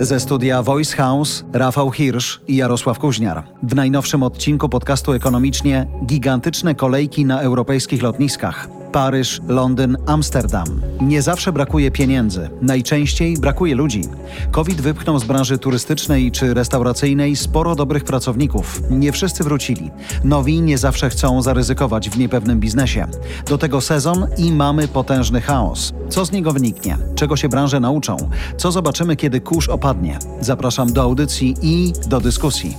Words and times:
Ze 0.00 0.20
studia 0.20 0.62
Voice 0.62 0.96
House 0.96 1.44
Rafał 1.52 1.90
Hirsch 1.90 2.40
i 2.48 2.56
Jarosław 2.56 2.98
Kuźniar. 2.98 3.42
W 3.62 3.74
najnowszym 3.74 4.22
odcinku 4.22 4.68
podcastu 4.68 5.12
ekonomicznie 5.12 5.86
gigantyczne 6.06 6.74
kolejki 6.74 7.24
na 7.24 7.40
europejskich 7.40 8.02
lotniskach. 8.02 8.68
Paryż, 8.94 9.40
Londyn, 9.48 9.96
Amsterdam. 10.06 10.80
Nie 11.00 11.22
zawsze 11.22 11.52
brakuje 11.52 11.90
pieniędzy, 11.90 12.50
najczęściej 12.62 13.36
brakuje 13.38 13.74
ludzi. 13.74 14.02
COVID 14.50 14.80
wypchnął 14.80 15.18
z 15.18 15.24
branży 15.24 15.58
turystycznej 15.58 16.32
czy 16.32 16.54
restauracyjnej 16.54 17.36
sporo 17.36 17.74
dobrych 17.74 18.04
pracowników. 18.04 18.82
Nie 18.90 19.12
wszyscy 19.12 19.44
wrócili. 19.44 19.90
Nowi 20.24 20.60
nie 20.60 20.78
zawsze 20.78 21.10
chcą 21.10 21.42
zaryzykować 21.42 22.10
w 22.10 22.18
niepewnym 22.18 22.60
biznesie. 22.60 23.06
Do 23.48 23.58
tego 23.58 23.80
sezon 23.80 24.26
i 24.38 24.52
mamy 24.52 24.88
potężny 24.88 25.40
chaos. 25.40 25.92
Co 26.08 26.24
z 26.24 26.32
niego 26.32 26.52
wyniknie? 26.52 26.98
Czego 27.14 27.36
się 27.36 27.48
branże 27.48 27.80
nauczą? 27.80 28.16
Co 28.56 28.72
zobaczymy, 28.72 29.16
kiedy 29.16 29.40
kurz 29.40 29.68
opadnie? 29.68 30.18
Zapraszam 30.40 30.92
do 30.92 31.02
audycji 31.02 31.54
i 31.62 31.92
do 32.06 32.20
dyskusji. 32.20 32.76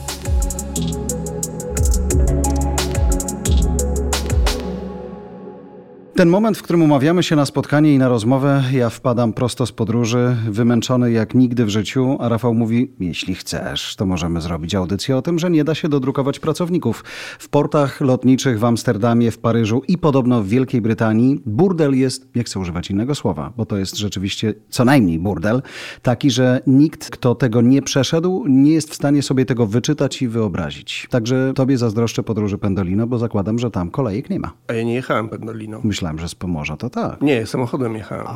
Ten 6.17 6.29
moment, 6.29 6.57
w 6.57 6.61
którym 6.61 6.81
umawiamy 6.81 7.23
się 7.23 7.35
na 7.35 7.45
spotkanie 7.45 7.93
i 7.93 7.97
na 7.97 8.09
rozmowę, 8.09 8.63
ja 8.71 8.89
wpadam 8.89 9.33
prosto 9.33 9.65
z 9.65 9.71
podróży, 9.71 10.35
wymęczony 10.49 11.11
jak 11.11 11.33
nigdy 11.33 11.65
w 11.65 11.69
życiu, 11.69 12.17
a 12.19 12.29
Rafał 12.29 12.53
mówi: 12.53 12.91
Jeśli 12.99 13.35
chcesz, 13.35 13.95
to 13.95 14.05
możemy 14.05 14.41
zrobić 14.41 14.75
audycję 14.75 15.17
o 15.17 15.21
tym, 15.21 15.39
że 15.39 15.49
nie 15.49 15.63
da 15.63 15.75
się 15.75 15.89
dodrukować 15.89 16.39
pracowników. 16.39 17.03
W 17.39 17.49
portach 17.49 18.01
lotniczych 18.01 18.59
w 18.59 18.65
Amsterdamie, 18.65 19.31
w 19.31 19.37
Paryżu 19.37 19.81
i 19.87 19.97
podobno 19.97 20.41
w 20.41 20.47
Wielkiej 20.47 20.81
Brytanii 20.81 21.41
burdel 21.45 21.97
jest, 21.97 22.35
nie 22.35 22.43
chcę 22.43 22.59
używać 22.59 22.91
innego 22.91 23.15
słowa, 23.15 23.53
bo 23.57 23.65
to 23.65 23.77
jest 23.77 23.97
rzeczywiście 23.97 24.53
co 24.69 24.85
najmniej 24.85 25.19
burdel, 25.19 25.61
taki, 26.01 26.31
że 26.31 26.61
nikt, 26.67 27.09
kto 27.09 27.35
tego 27.35 27.61
nie 27.61 27.81
przeszedł, 27.81 28.45
nie 28.47 28.71
jest 28.71 28.91
w 28.91 28.95
stanie 28.95 29.23
sobie 29.23 29.45
tego 29.45 29.65
wyczytać 29.65 30.21
i 30.21 30.27
wyobrazić. 30.27 31.07
Także 31.09 31.51
tobie 31.55 31.77
zazdroszczę 31.77 32.23
podróży 32.23 32.57
Pendolino, 32.57 33.07
bo 33.07 33.17
zakładam, 33.17 33.59
że 33.59 33.71
tam 33.71 33.91
kolejek 33.91 34.29
nie 34.29 34.39
ma. 34.39 34.51
A 34.67 34.73
ja 34.73 34.83
nie 34.83 34.93
jechałem 34.93 35.29
Pendolino. 35.29 35.79
Myślałem, 36.05 36.19
że 36.19 36.29
z 36.29 36.35
Pomorza 36.35 36.77
to 36.77 36.89
tak. 36.89 37.21
Nie, 37.21 37.45
samochodem 37.45 37.95
jechałem. 37.95 38.27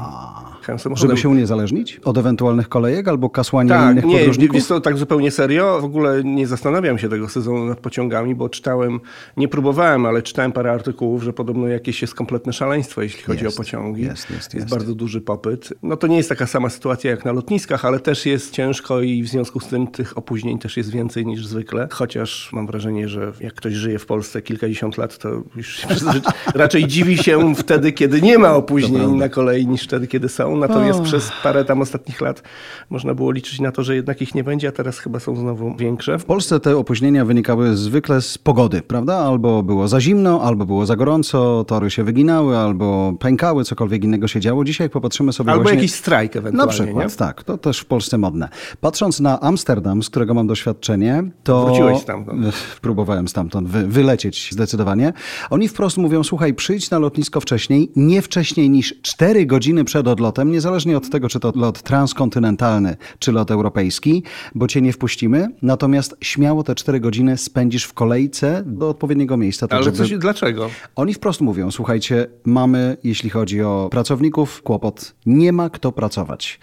jechałem 0.60 0.80
samochodem. 0.80 1.10
Żeby 1.10 1.22
się 1.22 1.30
uniezależnić 1.30 2.00
od 2.06 2.18
ewentualnych 2.18 2.70
kolejek 2.70 3.08
albo 3.08 3.30
kasłania 3.30 3.76
tak, 3.76 3.92
innych 3.92 4.06
nie, 4.06 4.18
podróżników? 4.18 4.56
Wiesz 4.56 4.68
to 4.68 4.82
tak 4.82 4.98
zupełnie 4.98 5.32
serio. 5.32 5.80
W 5.82 5.86
ogóle 5.86 6.24
nie 6.24 6.48
zastanawiam 6.48 6.98
się 6.98 7.10
tego 7.10 7.30
sezonu 7.30 7.66
nad 7.66 7.80
pociągami, 7.80 8.36
bo 8.36 8.50
czytałem, 8.50 9.00
nie 9.38 9.48
próbowałem, 9.48 10.06
ale 10.06 10.22
czytałem 10.22 10.52
parę 10.52 10.72
artykułów, 10.72 11.24
że 11.24 11.34
podobno 11.34 11.68
jakieś 11.68 12.02
jest 12.02 12.16
kompletne 12.16 12.54
szaleństwo, 12.54 13.02
jeśli 13.02 13.24
chodzi 13.24 13.44
Jest, 13.44 13.58
o 13.58 13.60
pociągi. 13.60 14.04
jest, 14.04 14.30
jest, 14.30 14.54
jest. 14.54 14.70
bardzo 14.70 14.96
duży 14.96 15.22
popyt. 15.22 15.74
No 15.84 15.98
to 15.98 16.08
nie 16.08 16.18
jest 16.18 16.30
taka 16.30 16.48
sama 16.48 16.70
sytuacja 16.70 17.12
jak 17.12 17.26
na 17.26 17.32
lotniskach, 17.32 17.86
ale 17.86 18.00
też 18.00 18.26
jest 18.26 18.52
ciężko 18.54 19.02
i 19.02 19.24
w 19.24 19.28
związku 19.28 19.60
z 19.60 19.68
tym 19.68 19.88
tych 19.88 20.18
opóźnień 20.18 20.60
też 20.60 20.78
jest 20.78 20.92
więcej 20.92 21.26
niż 21.26 21.48
zwykle. 21.48 21.88
Chociaż 21.92 22.50
mam 22.54 22.68
wrażenie, 22.68 23.08
że 23.10 23.32
jak 23.40 23.54
ktoś 23.54 23.74
żyje 23.74 24.00
w 24.00 24.06
Polsce 24.06 24.42
kilkadziesiąt 24.42 24.98
lat, 24.98 25.18
to 25.18 25.30
już 25.56 25.82
raczej 26.56 26.88
dziwi 26.88 27.18
się 27.18 27.54
wtedy, 27.60 27.92
kiedy 27.92 28.22
nie 28.22 28.38
ma 28.38 28.56
opóźnień 28.56 29.12
na 29.16 29.30
kolei 29.30 29.68
niż 29.68 29.84
wtedy, 29.84 30.08
kiedy 30.08 30.30
są. 30.30 30.58
Natomiast 30.58 31.00
O. 31.00 31.04
przez 31.04 31.32
parę 31.44 31.66
tam 31.66 31.82
ostatnich 31.82 32.22
lat 32.22 32.44
można 32.90 33.14
było 33.14 33.32
liczyć 33.32 33.60
na 33.60 33.72
to, 33.72 33.84
że 33.84 33.96
jednak 33.96 34.22
ich 34.22 34.36
nie 34.36 34.44
będzie, 34.44 34.68
a 34.68 34.72
teraz 34.72 35.00
chyba 35.00 35.20
są 35.20 35.36
znowu 35.36 35.76
większe. 35.76 36.20
W 36.20 36.26
Polsce 36.26 36.60
te 36.60 36.78
opóźnienia 36.78 37.26
wynikały 37.26 37.76
zwykle 37.78 38.22
z 38.22 38.38
pogody, 38.38 38.82
prawda? 38.82 39.16
Albo 39.18 39.64
było 39.64 39.88
za 39.88 40.02
zimno, 40.02 40.42
albo 40.42 40.66
było 40.66 40.86
za 40.86 40.96
gorąco, 40.96 41.66
tory 41.68 41.92
się 41.92 42.04
wyginały, 42.04 42.58
albo 42.58 43.14
pękały, 43.20 43.64
cokolwiek 43.64 44.04
innego 44.04 44.28
się 44.28 44.40
działo. 44.40 44.64
Dzisiaj 44.64 44.86
jak 44.86 44.92
popatrzymy 44.92 45.34
sobie 45.34 45.52
Albo 45.52 45.64
właśnie... 45.64 45.78
jakiś 45.78 45.94
strajk 45.94 46.36
Na 46.36 46.40
ewentualnie, 46.40 46.74
przykład, 46.74 47.10
nie? 47.10 47.16
tak. 47.16 47.44
To 47.44 47.58
też 47.58 47.80
w 47.80 47.86
Polsce 47.86 48.18
modne. 48.18 48.50
Patrząc 48.82 49.20
na 49.20 49.40
Amsterdam, 49.42 50.04
z 50.04 50.10
którego 50.10 50.34
mam 50.34 50.48
doświadczenie, 50.48 51.24
to... 51.44 51.66
Wróciłeś 51.66 52.00
stamtąd. 52.00 52.46
Próbowałem 52.82 53.28
stamtąd 53.28 53.68
wy, 53.68 53.88
wylecieć 53.88 54.50
zdecydowanie. 54.52 55.14
Oni 55.50 55.68
wprost 55.68 55.98
mówią, 55.98 56.24
słuchaj, 56.24 56.54
przyjdź 56.54 56.90
na 56.90 57.00
lotnisko 57.00 57.40
wcześniej, 57.54 57.92
nie 57.96 58.22
wcześniej 58.22 58.70
niż 58.70 58.96
4 59.02 59.46
godziny 59.46 59.84
przed 59.84 60.08
odlotem, 60.08 60.52
niezależnie 60.52 60.98
od 60.98 61.10
tego, 61.10 61.30
czy 61.30 61.40
to 61.40 61.52
lot 61.56 61.82
transkontynentalny, 61.82 62.98
czy 63.20 63.32
lot 63.32 63.52
europejski, 63.52 64.24
bo 64.56 64.68
cię 64.68 64.82
nie 64.82 64.94
wpuścimy. 64.94 65.48
Natomiast 65.62 66.16
śmiało 66.22 66.64
te 66.64 66.76
4 66.76 67.00
godziny 67.00 67.38
spędzisz 67.38 67.84
w 67.84 67.94
kolejce 67.94 68.64
do 68.66 68.90
odpowiedniego 68.90 69.38
miejsca. 69.38 69.68
Tak 69.68 69.76
Ale 69.78 69.84
żeby... 69.86 69.98
coś, 69.98 70.18
dlaczego? 70.18 70.70
Oni 70.96 71.14
wprost 71.14 71.42
mówią, 71.42 71.72
słuchajcie, 71.72 72.28
mamy, 72.46 72.98
jeśli 73.04 73.30
chodzi 73.30 73.62
o 73.62 73.88
pracowników, 73.92 74.62
kłopot. 74.64 75.16
Nie 75.26 75.52
ma 75.54 75.70
kto 75.70 75.92
pracować. 75.92 76.60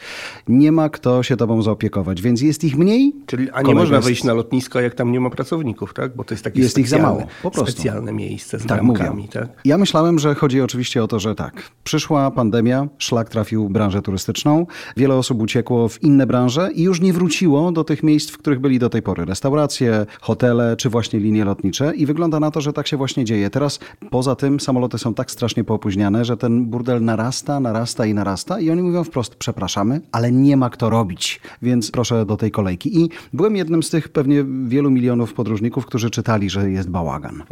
Nie 0.48 0.72
ma 0.72 0.88
kto 0.88 1.22
się 1.22 1.36
tobą 1.36 1.62
zaopiekować, 1.62 2.22
więc 2.22 2.40
jest 2.42 2.64
ich 2.64 2.76
mniej. 2.78 3.12
Czyli, 3.26 3.50
a 3.50 3.62
nie 3.62 3.74
można 3.74 3.96
jest- 3.96 4.08
wyjść 4.08 4.24
na 4.24 4.34
lotnisko, 4.34 4.80
jak 4.80 4.94
tam 4.94 5.12
nie 5.12 5.20
ma 5.20 5.30
pracowników, 5.30 5.94
tak? 5.94 6.16
Bo 6.16 6.24
to 6.24 6.34
jest 6.34 6.44
takie 6.44 6.60
Jest 6.60 6.78
ich 6.78 6.88
za 6.88 6.98
mało, 6.98 7.22
po 7.42 7.50
prostu. 7.50 7.72
specjalne 7.72 8.12
miejsce 8.12 8.58
z 8.58 8.66
Tak, 8.66 8.84
bramkami, 8.84 9.28
tak? 9.28 9.48
Ja 9.64 9.78
myślałem, 9.78 10.18
że 10.18 10.34
chodzi 10.34 10.60
oczywiście 10.60 10.75
o 11.02 11.06
to, 11.08 11.20
że 11.20 11.34
tak, 11.34 11.70
przyszła 11.84 12.30
pandemia, 12.30 12.88
szlak 12.98 13.28
trafił 13.28 13.68
branżę 13.68 14.02
turystyczną, 14.02 14.66
wiele 14.96 15.14
osób 15.14 15.42
uciekło 15.42 15.88
w 15.88 16.02
inne 16.02 16.26
branże 16.26 16.70
i 16.74 16.82
już 16.82 17.00
nie 17.00 17.12
wróciło 17.12 17.72
do 17.72 17.84
tych 17.84 18.02
miejsc, 18.02 18.30
w 18.30 18.38
których 18.38 18.60
byli 18.60 18.78
do 18.78 18.90
tej 18.90 19.02
pory. 19.02 19.24
Restauracje, 19.24 20.06
hotele 20.20 20.76
czy 20.76 20.88
właśnie 20.88 21.20
linie 21.20 21.44
lotnicze 21.44 21.94
i 21.94 22.06
wygląda 22.06 22.40
na 22.40 22.50
to, 22.50 22.60
że 22.60 22.72
tak 22.72 22.86
się 22.86 22.96
właśnie 22.96 23.24
dzieje. 23.24 23.50
Teraz 23.50 23.78
poza 24.10 24.36
tym 24.36 24.60
samoloty 24.60 24.98
są 24.98 25.14
tak 25.14 25.30
strasznie 25.30 25.64
poopóźniane, 25.64 26.24
że 26.24 26.36
ten 26.36 26.66
burdel 26.66 27.04
narasta, 27.04 27.60
narasta 27.60 28.06
i 28.06 28.14
narasta 28.14 28.60
i 28.60 28.70
oni 28.70 28.82
mówią 28.82 29.04
wprost, 29.04 29.34
przepraszamy, 29.34 30.00
ale 30.12 30.32
nie 30.32 30.56
ma 30.56 30.70
kto 30.70 30.90
robić, 30.90 31.40
więc 31.62 31.90
proszę 31.90 32.26
do 32.26 32.36
tej 32.36 32.50
kolejki. 32.50 32.98
I 33.02 33.08
byłem 33.32 33.56
jednym 33.56 33.82
z 33.82 33.90
tych 33.90 34.08
pewnie 34.08 34.44
wielu 34.64 34.90
milionów 34.90 35.34
podróżników, 35.34 35.86
którzy 35.86 36.10
czytali, 36.10 36.50
że 36.50 36.70
jest 36.70 36.90
bałagan. 36.90 37.42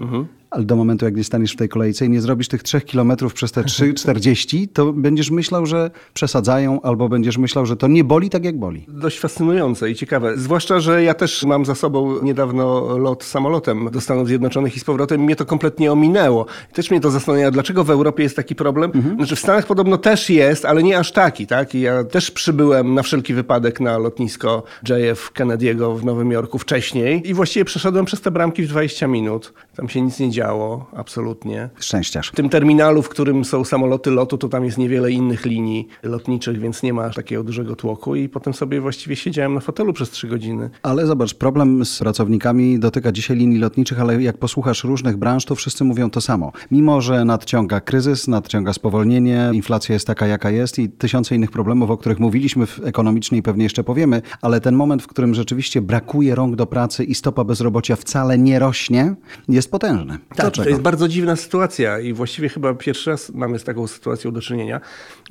Ale 0.50 0.64
do 0.64 0.76
momentu, 0.76 1.04
jak 1.04 1.16
nie 1.16 1.24
staniesz 1.24 1.52
w 1.52 1.56
tej 1.56 1.68
kolejce 1.68 2.06
i 2.06 2.10
nie 2.10 2.20
zrobisz 2.20 2.48
tych 2.48 2.62
3 2.62 2.80
kilometrów 2.80 3.13
przez 3.34 3.52
te 3.52 3.62
3,40, 3.62 4.68
to 4.72 4.92
będziesz 4.92 5.30
myślał, 5.30 5.66
że 5.66 5.90
przesadzają, 6.14 6.82
albo 6.82 7.08
będziesz 7.08 7.38
myślał, 7.38 7.66
że 7.66 7.76
to 7.76 7.86
nie 7.86 8.04
boli 8.04 8.30
tak, 8.30 8.44
jak 8.44 8.58
boli. 8.58 8.84
Dość 8.88 9.20
fascynujące 9.20 9.90
i 9.90 9.94
ciekawe. 9.94 10.32
Zwłaszcza, 10.36 10.80
że 10.80 11.02
ja 11.02 11.14
też 11.14 11.44
mam 11.44 11.64
za 11.64 11.74
sobą 11.74 12.22
niedawno 12.22 12.98
lot 12.98 13.24
samolotem 13.24 13.90
do 13.90 14.00
Stanów 14.00 14.28
Zjednoczonych 14.28 14.76
i 14.76 14.80
z 14.80 14.84
powrotem 14.84 15.20
mnie 15.20 15.36
to 15.36 15.46
kompletnie 15.46 15.92
ominęło. 15.92 16.46
Też 16.72 16.90
mnie 16.90 17.00
to 17.00 17.10
zastanawia, 17.10 17.50
dlaczego 17.50 17.84
w 17.84 17.90
Europie 17.90 18.22
jest 18.22 18.36
taki 18.36 18.54
problem. 18.54 18.92
Znaczy 19.16 19.36
w 19.36 19.40
Stanach 19.40 19.66
podobno 19.66 19.98
też 19.98 20.30
jest, 20.30 20.64
ale 20.64 20.82
nie 20.82 20.98
aż 20.98 21.12
taki, 21.12 21.46
tak? 21.46 21.74
I 21.74 21.80
ja 21.80 22.04
też 22.04 22.30
przybyłem 22.30 22.94
na 22.94 23.02
wszelki 23.02 23.34
wypadek 23.34 23.80
na 23.80 23.98
lotnisko 23.98 24.62
JF 24.88 25.32
Kennedy'ego 25.34 25.98
w 25.98 26.04
Nowym 26.04 26.32
Jorku 26.32 26.58
wcześniej 26.58 27.28
i 27.28 27.34
właściwie 27.34 27.64
przeszedłem 27.64 28.04
przez 28.04 28.20
te 28.20 28.30
bramki 28.30 28.62
w 28.62 28.68
20 28.68 29.06
minut. 29.06 29.52
Tam 29.76 29.88
się 29.88 30.00
nic 30.00 30.20
nie 30.20 30.30
działo, 30.30 30.86
absolutnie. 30.96 31.68
Szczęściarz. 31.80 32.28
W 32.28 32.36
tym 32.36 32.48
terminalu, 32.48 32.93
w 33.02 33.08
którym 33.08 33.44
są 33.44 33.64
samoloty 33.64 34.10
lotu, 34.10 34.38
to 34.38 34.48
tam 34.48 34.64
jest 34.64 34.78
niewiele 34.78 35.10
innych 35.10 35.44
linii 35.44 35.88
lotniczych, 36.02 36.60
więc 36.60 36.82
nie 36.82 36.92
ma 36.92 37.10
takiego 37.10 37.44
dużego 37.44 37.76
tłoku 37.76 38.16
i 38.16 38.28
potem 38.28 38.54
sobie 38.54 38.80
właściwie 38.80 39.16
siedziałem 39.16 39.54
na 39.54 39.60
fotelu 39.60 39.92
przez 39.92 40.10
trzy 40.10 40.28
godziny. 40.28 40.70
Ale 40.82 41.06
zobacz, 41.06 41.34
problem 41.34 41.84
z 41.84 41.98
pracownikami 41.98 42.78
dotyka 42.78 43.12
dzisiaj 43.12 43.36
linii 43.36 43.58
lotniczych, 43.58 44.00
ale 44.00 44.22
jak 44.22 44.38
posłuchasz 44.38 44.84
różnych 44.84 45.16
branż, 45.16 45.44
to 45.44 45.54
wszyscy 45.54 45.84
mówią 45.84 46.10
to 46.10 46.20
samo. 46.20 46.52
Mimo, 46.70 47.00
że 47.00 47.24
nadciąga 47.24 47.80
kryzys, 47.80 48.28
nadciąga 48.28 48.72
spowolnienie, 48.72 49.50
inflacja 49.52 49.92
jest 49.92 50.06
taka, 50.06 50.26
jaka 50.26 50.50
jest 50.50 50.78
i 50.78 50.88
tysiące 50.88 51.34
innych 51.34 51.50
problemów, 51.50 51.90
o 51.90 51.96
których 51.96 52.20
mówiliśmy 52.20 52.66
w 52.66 52.80
ekonomicznie 52.84 53.38
i 53.38 53.42
pewnie 53.42 53.64
jeszcze 53.64 53.84
powiemy, 53.84 54.22
ale 54.42 54.60
ten 54.60 54.74
moment, 54.74 55.02
w 55.02 55.06
którym 55.06 55.34
rzeczywiście 55.34 55.82
brakuje 55.82 56.34
rąk 56.34 56.56
do 56.56 56.66
pracy 56.66 57.04
i 57.04 57.14
stopa 57.14 57.44
bezrobocia 57.44 57.96
wcale 57.96 58.38
nie 58.38 58.58
rośnie, 58.58 59.14
jest 59.48 59.70
potężny. 59.70 60.18
Tak, 60.36 60.54
to 60.54 60.68
jest 60.68 60.80
bardzo 60.80 61.08
dziwna 61.08 61.36
sytuacja 61.36 62.00
i 62.00 62.12
właściwie 62.12 62.48
chyba 62.48 62.74
pierwszy 62.84 63.10
raz 63.10 63.30
mamy 63.30 63.58
z 63.58 63.64
taką 63.64 63.86
sytuacją 63.86 64.32
do 64.32 64.40
czynienia, 64.40 64.80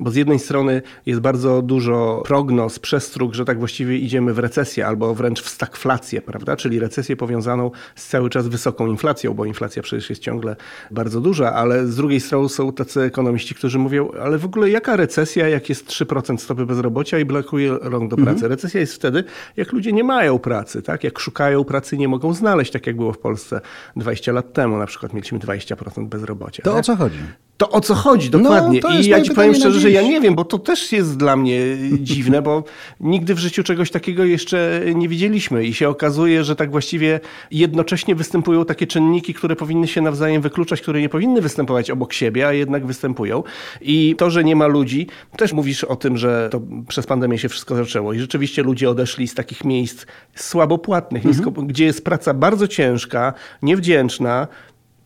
bo 0.00 0.10
z 0.10 0.14
jednej 0.14 0.38
strony 0.38 0.82
jest 1.06 1.20
bardzo 1.20 1.62
dużo 1.62 2.22
prognoz, 2.26 2.78
przestróg, 2.78 3.34
że 3.34 3.44
tak 3.44 3.58
właściwie 3.58 3.98
idziemy 3.98 4.34
w 4.34 4.38
recesję 4.38 4.86
albo 4.86 5.14
wręcz 5.14 5.42
w 5.42 5.48
stagflację, 5.48 6.22
prawda? 6.22 6.56
Czyli 6.56 6.78
recesję 6.78 7.16
powiązaną 7.16 7.70
z 7.94 8.08
cały 8.08 8.30
czas 8.30 8.48
wysoką 8.48 8.86
inflacją, 8.86 9.34
bo 9.34 9.44
inflacja 9.44 9.82
przecież 9.82 10.10
jest 10.10 10.22
ciągle 10.22 10.56
bardzo 10.90 11.20
duża, 11.20 11.52
ale 11.52 11.86
z 11.86 11.96
drugiej 11.96 12.20
strony 12.20 12.48
są 12.48 12.72
tacy 12.72 13.00
ekonomiści, 13.00 13.54
którzy 13.54 13.78
mówią, 13.78 14.10
ale 14.22 14.38
w 14.38 14.44
ogóle 14.44 14.70
jaka 14.70 14.96
recesja, 14.96 15.48
jak 15.48 15.68
jest 15.68 15.88
3% 15.88 16.38
stopy 16.38 16.66
bezrobocia 16.66 17.18
i 17.18 17.24
brakuje 17.24 17.78
rąk 17.80 18.10
do 18.10 18.16
pracy? 18.16 18.48
Recesja 18.48 18.80
jest 18.80 18.94
wtedy, 18.94 19.24
jak 19.56 19.72
ludzie 19.72 19.92
nie 19.92 20.04
mają 20.04 20.38
pracy, 20.38 20.82
tak? 20.82 21.04
Jak 21.04 21.18
szukają 21.18 21.64
pracy, 21.64 21.98
nie 21.98 22.08
mogą 22.08 22.34
znaleźć, 22.34 22.72
tak 22.72 22.86
jak 22.86 22.96
było 22.96 23.12
w 23.12 23.18
Polsce 23.18 23.60
20 23.96 24.32
lat 24.32 24.52
temu, 24.52 24.76
na 24.76 24.86
przykład 24.86 25.12
mieliśmy 25.12 25.38
20% 25.38 26.06
bezrobocia. 26.06 26.62
To 26.62 26.70
tak? 26.70 26.80
o 26.80 26.82
co 26.82 26.96
chodzi? 26.96 27.18
To 27.56 27.70
o 27.70 27.80
co 27.80 27.94
chodzi 27.94 28.30
dokładnie? 28.30 28.80
No, 28.82 28.98
I 28.98 29.06
ja 29.08 29.20
ci 29.20 29.30
powiem 29.30 29.54
szczerze, 29.54 29.80
że 29.80 29.90
ja 29.90 30.02
nie 30.02 30.20
wiem, 30.20 30.34
bo 30.34 30.44
to 30.44 30.58
też 30.58 30.92
jest 30.92 31.16
dla 31.16 31.36
mnie 31.36 31.60
dziwne, 32.00 32.42
bo 32.42 32.64
nigdy 33.00 33.34
w 33.34 33.38
życiu 33.38 33.62
czegoś 33.62 33.90
takiego 33.90 34.24
jeszcze 34.24 34.80
nie 34.94 35.08
widzieliśmy 35.08 35.64
i 35.64 35.74
się 35.74 35.88
okazuje, 35.88 36.44
że 36.44 36.56
tak 36.56 36.70
właściwie 36.70 37.20
jednocześnie 37.50 38.14
występują 38.14 38.64
takie 38.64 38.86
czynniki, 38.86 39.34
które 39.34 39.56
powinny 39.56 39.88
się 39.88 40.00
nawzajem 40.00 40.42
wykluczać, 40.42 40.80
które 40.80 41.00
nie 41.00 41.08
powinny 41.08 41.40
występować 41.40 41.90
obok 41.90 42.12
siebie, 42.12 42.46
a 42.46 42.52
jednak 42.52 42.86
występują. 42.86 43.42
I 43.80 44.14
to, 44.18 44.30
że 44.30 44.44
nie 44.44 44.56
ma 44.56 44.66
ludzi, 44.66 45.06
też 45.36 45.52
mówisz 45.52 45.84
o 45.84 45.96
tym, 45.96 46.16
że 46.16 46.48
to 46.50 46.60
przez 46.88 47.06
pandemię 47.06 47.38
się 47.38 47.48
wszystko 47.48 47.76
zaczęło 47.76 48.12
i 48.12 48.18
rzeczywiście 48.18 48.62
ludzie 48.62 48.90
odeszli 48.90 49.28
z 49.28 49.34
takich 49.34 49.64
miejsc 49.64 50.06
słabo 50.34 50.78
płatnych, 50.78 51.24
nisko, 51.24 51.50
gdzie 51.50 51.84
jest 51.84 52.04
praca 52.04 52.34
bardzo 52.34 52.68
ciężka, 52.68 53.32
niewdzięczna, 53.62 54.48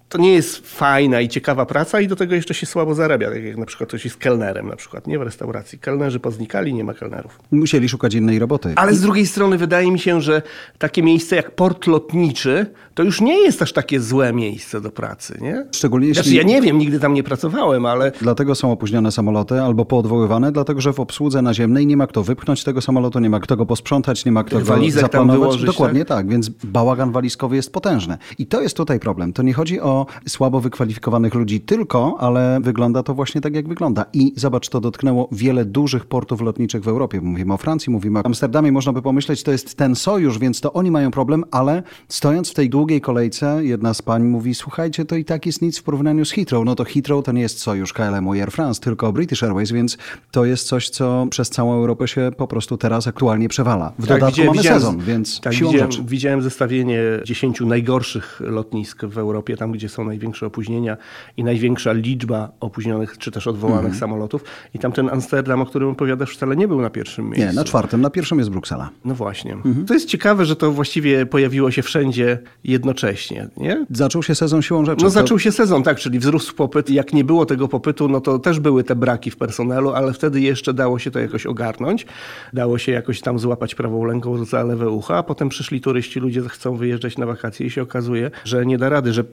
to 0.08 0.18
nie 0.18 0.32
jest 0.32 0.68
fajna 0.68 1.20
i 1.20 1.28
ciekawa 1.28 1.66
praca 1.66 2.00
i 2.00 2.08
do 2.08 2.16
tego 2.16 2.34
jeszcze 2.34 2.54
się 2.54 2.66
słabo 2.66 2.94
zarabia, 2.94 3.30
tak 3.30 3.44
jak 3.44 3.56
na 3.56 3.66
przykład 3.66 3.88
ktoś 3.88 4.04
jest 4.04 4.16
kelnerem 4.16 4.68
na 4.68 4.76
przykład, 4.76 5.06
nie 5.06 5.18
w 5.18 5.22
restauracji. 5.22 5.78
Kelnerzy 5.78 6.20
poznikali, 6.20 6.74
nie 6.74 6.84
ma 6.84 6.94
kelnerów. 6.94 7.38
Musieli 7.50 7.88
szukać 7.88 8.14
innej 8.14 8.38
roboty. 8.38 8.72
Ale 8.76 8.94
z 8.94 9.00
drugiej 9.00 9.26
strony 9.26 9.58
wydaje 9.58 9.90
mi 9.92 9.98
się, 9.98 10.20
że 10.20 10.42
takie 10.78 11.02
miejsce 11.02 11.36
jak 11.36 11.50
port 11.50 11.86
lotniczy 11.86 12.66
to 12.94 13.02
już 13.02 13.20
nie 13.20 13.38
jest 13.38 13.62
aż 13.62 13.72
takie 13.72 14.00
złe 14.00 14.32
miejsce 14.32 14.80
do 14.80 14.90
pracy, 14.90 15.38
nie? 15.40 15.66
Szczególnie 15.72 16.06
Znaczy, 16.14 16.28
jeśli... 16.30 16.36
ja 16.36 16.42
nie 16.42 16.62
wiem, 16.62 16.78
nigdy 16.78 17.00
tam 17.00 17.14
nie 17.14 17.22
pracowałem, 17.22 17.86
ale 17.86 18.12
Dlatego 18.20 18.54
są 18.54 18.72
opóźnione 18.72 19.12
samoloty 19.12 19.62
albo 19.62 19.84
poodwoływane, 19.84 20.52
dlatego 20.52 20.80
że 20.80 20.92
w 20.92 21.00
obsłudze 21.00 21.42
naziemnej 21.42 21.86
nie 21.86 21.96
ma 21.96 22.06
kto 22.06 22.22
wypchnąć 22.22 22.64
tego 22.64 22.80
samolotu, 22.80 23.18
nie 23.20 23.30
ma 23.30 23.40
kto 23.40 23.56
go 23.56 23.66
posprzątać, 23.66 24.24
nie 24.24 24.32
ma 24.32 24.44
kto 24.44 24.58
go 24.58 24.64
Walizek 24.64 25.00
zaplanować. 25.02 25.38
wyłożyć, 25.40 25.66
Dokładnie 25.66 26.04
tak? 26.04 26.28
więc 26.28 26.48
bałagan 26.48 27.12
walizkowy 27.12 27.56
jest 27.56 27.72
potężny. 27.72 28.18
I 28.38 28.46
to 28.46 28.60
jest 28.62 28.76
tutaj 28.76 29.00
problem. 29.00 29.32
To 29.32 29.42
nie 29.42 29.52
chodzi 29.52 29.80
o 29.80 29.97
słabo 30.28 30.60
wykwalifikowanych 30.60 31.34
ludzi 31.34 31.60
tylko, 31.60 32.16
ale 32.20 32.58
wygląda 32.62 33.02
to 33.02 33.14
właśnie 33.14 33.40
tak, 33.40 33.54
jak 33.54 33.68
wygląda. 33.68 34.04
I 34.12 34.32
zobacz, 34.36 34.68
to 34.68 34.80
dotknęło 34.80 35.28
wiele 35.32 35.64
dużych 35.64 36.06
portów 36.06 36.40
lotniczych 36.40 36.82
w 36.82 36.88
Europie. 36.88 37.20
Mówimy 37.20 37.54
o 37.54 37.56
Francji, 37.56 37.90
mówimy 37.92 38.18
o 38.18 38.26
Amsterdamie, 38.26 38.72
można 38.72 38.92
by 38.92 39.02
pomyśleć, 39.02 39.42
to 39.42 39.52
jest 39.52 39.74
ten 39.74 39.94
sojusz, 39.96 40.38
więc 40.38 40.60
to 40.60 40.72
oni 40.72 40.90
mają 40.90 41.10
problem, 41.10 41.44
ale 41.50 41.82
stojąc 42.08 42.50
w 42.50 42.54
tej 42.54 42.70
długiej 42.70 43.00
kolejce, 43.00 43.64
jedna 43.64 43.94
z 43.94 44.02
pań 44.02 44.22
mówi, 44.22 44.54
słuchajcie, 44.54 45.04
to 45.04 45.16
i 45.16 45.24
tak 45.24 45.46
jest 45.46 45.62
nic 45.62 45.78
w 45.78 45.82
porównaniu 45.82 46.24
z 46.24 46.30
Heathrow. 46.30 46.64
No 46.64 46.74
to 46.74 46.84
Heathrow 46.84 47.24
to 47.24 47.32
nie 47.32 47.40
jest 47.40 47.58
sojusz 47.58 47.92
KLM 47.92 48.36
i 48.36 48.40
Air 48.40 48.52
France, 48.52 48.80
tylko 48.80 49.12
British 49.12 49.42
Airways, 49.42 49.72
więc 49.72 49.98
to 50.30 50.44
jest 50.44 50.66
coś, 50.66 50.88
co 50.90 51.26
przez 51.30 51.50
całą 51.50 51.74
Europę 51.74 52.08
się 52.08 52.30
po 52.36 52.46
prostu 52.46 52.76
teraz 52.76 53.06
aktualnie 53.06 53.48
przewala. 53.48 53.92
W 53.98 54.06
dodatku 54.06 54.26
widziałem- 54.30 54.56
mamy 54.56 54.62
sezon, 54.62 54.98
więc 54.98 55.40
tak, 55.40 55.54
siłą 55.54 55.70
widziałem, 55.70 55.92
rzeczy. 55.92 56.04
widziałem 56.06 56.42
zestawienie 56.42 57.00
10 57.24 57.66
najgorszych 57.66 58.40
lotnisk 58.44 59.04
w 59.04 59.18
Europie, 59.18 59.56
tam 59.56 59.72
gdzie 59.72 59.87
są 59.88 60.04
największe 60.04 60.46
opóźnienia 60.46 60.96
i 61.36 61.44
największa 61.44 61.92
liczba 61.92 62.48
opóźnionych 62.60 63.18
czy 63.18 63.30
też 63.30 63.46
odwołanych 63.46 63.84
Mhm. 63.84 64.00
samolotów. 64.00 64.44
I 64.74 64.78
tamten 64.78 65.08
Amsterdam, 65.10 65.60
o 65.60 65.66
którym 65.66 65.88
opowiadasz, 65.88 66.30
wcale 66.34 66.56
nie 66.56 66.68
był 66.68 66.80
na 66.80 66.90
pierwszym 66.90 67.24
miejscu. 67.24 67.46
Nie, 67.46 67.52
na 67.52 67.64
czwartym, 67.64 68.00
na 68.00 68.10
pierwszym 68.10 68.38
jest 68.38 68.50
Bruksela. 68.50 68.90
No 69.04 69.14
właśnie. 69.14 69.52
Mhm. 69.52 69.86
To 69.86 69.94
jest 69.94 70.08
ciekawe, 70.08 70.44
że 70.46 70.56
to 70.56 70.72
właściwie 70.72 71.26
pojawiło 71.26 71.70
się 71.70 71.82
wszędzie 71.82 72.38
jednocześnie, 72.64 73.48
nie? 73.56 73.86
Zaczął 73.90 74.22
się 74.22 74.34
sezon 74.34 74.62
siłą 74.62 74.84
rzeczy. 74.84 75.04
No 75.04 75.08
To- 75.08 75.14
zaczął 75.14 75.38
się 75.38 75.52
sezon, 75.52 75.82
tak, 75.82 75.98
czyli 75.98 76.18
wzrósł 76.18 76.54
popyt. 76.54 76.90
Jak 76.90 77.12
nie 77.12 77.24
było 77.24 77.46
tego 77.46 77.68
popytu, 77.68 78.08
no 78.08 78.20
to 78.20 78.38
też 78.38 78.60
były 78.60 78.84
te 78.84 78.96
braki 78.96 79.30
w 79.30 79.36
personelu, 79.36 79.90
ale 79.90 80.12
wtedy 80.12 80.40
jeszcze 80.40 80.74
dało 80.74 80.98
się 80.98 81.10
to 81.10 81.18
jakoś 81.18 81.46
ogarnąć. 81.46 82.06
Dało 82.52 82.78
się 82.78 82.92
jakoś 82.92 83.20
tam 83.20 83.38
złapać 83.38 83.74
prawą 83.74 84.06
ręką 84.06 84.44
za 84.44 84.62
lewe 84.64 84.90
ucho, 84.90 85.16
a 85.16 85.22
potem 85.22 85.48
przyszli 85.48 85.80
turyści, 85.80 86.20
ludzie 86.20 86.42
chcą 86.48 86.76
wyjeżdżać 86.76 87.18
na 87.18 87.26
wakacje 87.26 87.66
i 87.66 87.70
się 87.70 87.82
okazuje, 87.82 88.30
że 88.44 88.66
nie 88.66 88.78
da 88.78 88.88
rady, 88.88 89.12
że 89.12 89.24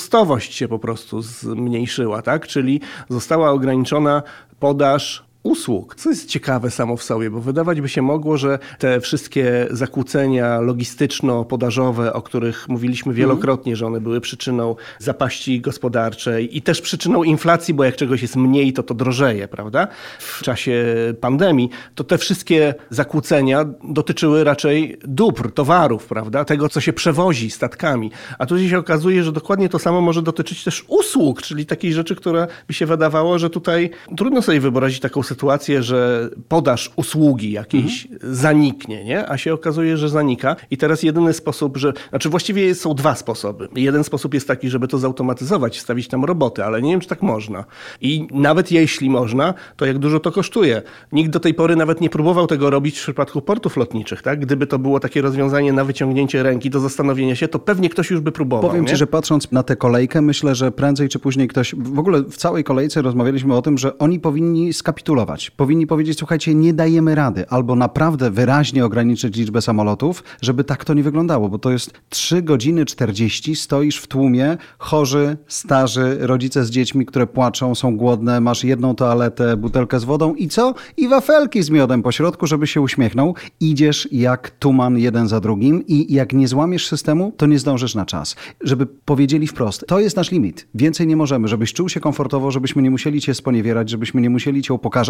przepustowość 0.00 0.54
się 0.54 0.68
po 0.68 0.78
prostu 0.78 1.22
zmniejszyła, 1.22 2.22
tak? 2.22 2.46
Czyli 2.46 2.80
została 3.08 3.50
ograniczona 3.50 4.22
podaż 4.60 5.24
usług, 5.42 5.94
co 5.94 6.10
jest 6.10 6.28
ciekawe 6.28 6.70
samo 6.70 6.96
w 6.96 7.02
sobie, 7.02 7.30
bo 7.30 7.40
wydawać 7.40 7.80
by 7.80 7.88
się 7.88 8.02
mogło, 8.02 8.36
że 8.36 8.58
te 8.78 9.00
wszystkie 9.00 9.66
zakłócenia 9.70 10.60
logistyczno-podażowe, 10.60 12.12
o 12.12 12.22
których 12.22 12.68
mówiliśmy 12.68 13.14
wielokrotnie, 13.14 13.76
że 13.76 13.86
one 13.86 14.00
były 14.00 14.20
przyczyną 14.20 14.76
zapaści 14.98 15.60
gospodarczej 15.60 16.56
i 16.56 16.62
też 16.62 16.80
przyczyną 16.80 17.22
inflacji, 17.22 17.74
bo 17.74 17.84
jak 17.84 17.96
czegoś 17.96 18.22
jest 18.22 18.36
mniej, 18.36 18.72
to 18.72 18.82
to 18.82 18.94
drożeje, 18.94 19.48
prawda? 19.48 19.88
W 20.18 20.42
czasie 20.42 20.84
pandemii, 21.20 21.70
to 21.94 22.04
te 22.04 22.18
wszystkie 22.18 22.74
zakłócenia 22.90 23.64
dotyczyły 23.84 24.44
raczej 24.44 24.98
dóbr, 25.04 25.52
towarów, 25.52 26.06
prawda? 26.06 26.44
Tego, 26.44 26.68
co 26.68 26.80
się 26.80 26.92
przewozi 26.92 27.50
statkami. 27.50 28.10
A 28.38 28.46
tu 28.46 28.68
się 28.68 28.78
okazuje, 28.78 29.24
że 29.24 29.32
dokładnie 29.32 29.68
to 29.68 29.78
samo 29.78 30.00
może 30.00 30.22
dotyczyć 30.22 30.64
też 30.64 30.84
usług, 30.88 31.42
czyli 31.42 31.66
takiej 31.66 31.92
rzeczy, 31.92 32.16
która 32.16 32.46
by 32.66 32.74
się 32.74 32.86
wydawało, 32.86 33.38
że 33.38 33.50
tutaj 33.50 33.90
trudno 34.16 34.42
sobie 34.42 34.60
wyobrazić 34.60 35.00
taką 35.00 35.22
sytuację, 35.30 35.82
że 35.82 36.30
podaż 36.48 36.90
usługi 36.96 37.52
jakiejś 37.52 38.08
zaniknie, 38.22 39.04
nie? 39.04 39.30
A 39.30 39.38
się 39.38 39.54
okazuje, 39.54 39.96
że 39.96 40.08
zanika. 40.08 40.56
I 40.70 40.76
teraz 40.76 41.02
jedyny 41.02 41.32
sposób, 41.32 41.76
że. 41.76 41.92
Znaczy 42.10 42.28
właściwie 42.28 42.74
są 42.74 42.94
dwa 42.94 43.14
sposoby. 43.14 43.68
Jeden 43.76 44.04
sposób 44.04 44.34
jest 44.34 44.48
taki, 44.48 44.70
żeby 44.70 44.88
to 44.88 44.98
zautomatyzować, 44.98 45.78
wstawić 45.78 46.08
tam 46.08 46.24
roboty, 46.24 46.64
ale 46.64 46.82
nie 46.82 46.90
wiem, 46.90 47.00
czy 47.00 47.08
tak 47.08 47.22
można. 47.22 47.64
I 48.00 48.26
nawet 48.32 48.72
jeśli 48.72 49.10
można, 49.10 49.54
to 49.76 49.86
jak 49.86 49.98
dużo 49.98 50.20
to 50.20 50.32
kosztuje. 50.32 50.82
Nikt 51.12 51.30
do 51.30 51.40
tej 51.40 51.54
pory 51.54 51.76
nawet 51.76 52.00
nie 52.00 52.10
próbował 52.10 52.46
tego 52.46 52.70
robić 52.70 52.98
w 52.98 53.02
przypadku 53.02 53.42
portów 53.42 53.76
lotniczych, 53.76 54.22
tak? 54.22 54.40
Gdyby 54.40 54.66
to 54.66 54.78
było 54.78 55.00
takie 55.00 55.22
rozwiązanie 55.22 55.72
na 55.72 55.84
wyciągnięcie 55.84 56.42
ręki 56.42 56.70
do 56.70 56.80
zastanowienia 56.80 57.34
się, 57.34 57.48
to 57.48 57.58
pewnie 57.58 57.88
ktoś 57.88 58.10
już 58.10 58.20
by 58.20 58.32
próbował. 58.32 58.70
Powiem 58.70 58.84
nie? 58.84 58.90
ci, 58.90 58.96
że 58.96 59.06
patrząc 59.06 59.52
na 59.52 59.62
tę 59.62 59.76
kolejkę, 59.76 60.22
myślę, 60.22 60.54
że 60.54 60.72
prędzej 60.72 61.08
czy 61.08 61.18
później 61.18 61.48
ktoś. 61.48 61.74
W 61.74 61.98
ogóle 61.98 62.22
w 62.22 62.36
całej 62.36 62.64
kolejce 62.64 63.02
rozmawialiśmy 63.02 63.56
o 63.56 63.62
tym, 63.62 63.78
że 63.78 63.98
oni 63.98 64.20
powinni 64.20 64.72
skapitulować. 64.72 65.19
Powinni 65.56 65.86
powiedzieć, 65.86 66.18
słuchajcie, 66.18 66.54
nie 66.54 66.74
dajemy 66.74 67.14
rady, 67.14 67.48
albo 67.48 67.76
naprawdę 67.76 68.30
wyraźnie 68.30 68.84
ograniczyć 68.84 69.36
liczbę 69.36 69.62
samolotów, 69.62 70.24
żeby 70.42 70.64
tak 70.64 70.84
to 70.84 70.94
nie 70.94 71.02
wyglądało, 71.02 71.48
bo 71.48 71.58
to 71.58 71.70
jest 71.70 71.92
3 72.08 72.42
godziny 72.42 72.84
40, 72.84 73.56
stoisz 73.56 73.96
w 73.96 74.06
tłumie, 74.06 74.56
chorzy, 74.78 75.36
starzy, 75.46 76.16
rodzice 76.20 76.64
z 76.64 76.70
dziećmi, 76.70 77.06
które 77.06 77.26
płaczą, 77.26 77.74
są 77.74 77.96
głodne, 77.96 78.40
masz 78.40 78.64
jedną 78.64 78.94
toaletę, 78.94 79.56
butelkę 79.56 80.00
z 80.00 80.04
wodą 80.04 80.34
i 80.34 80.48
co? 80.48 80.74
I 80.96 81.08
wafelki 81.08 81.62
z 81.62 81.70
miodem 81.70 82.02
po 82.02 82.12
środku, 82.12 82.46
żeby 82.46 82.66
się 82.66 82.80
uśmiechnął. 82.80 83.34
Idziesz 83.60 84.08
jak 84.12 84.50
tuman 84.50 84.98
jeden 84.98 85.28
za 85.28 85.40
drugim 85.40 85.86
i 85.86 86.14
jak 86.14 86.32
nie 86.32 86.48
złamiesz 86.48 86.86
systemu, 86.86 87.32
to 87.36 87.46
nie 87.46 87.58
zdążysz 87.58 87.94
na 87.94 88.06
czas. 88.06 88.36
Żeby 88.60 88.86
powiedzieli 88.86 89.46
wprost, 89.46 89.84
to 89.86 90.00
jest 90.00 90.16
nasz 90.16 90.30
limit. 90.30 90.68
Więcej 90.74 91.06
nie 91.06 91.16
możemy, 91.16 91.48
żebyś 91.48 91.72
czuł 91.72 91.88
się 91.88 92.00
komfortowo, 92.00 92.50
żebyśmy 92.50 92.82
nie 92.82 92.90
musieli 92.90 93.20
cię 93.20 93.34
sponiewierać, 93.34 93.90
żebyśmy 93.90 94.20
nie 94.20 94.30
musieli 94.30 94.62
cię 94.62 94.74
upokarzać. 94.74 95.09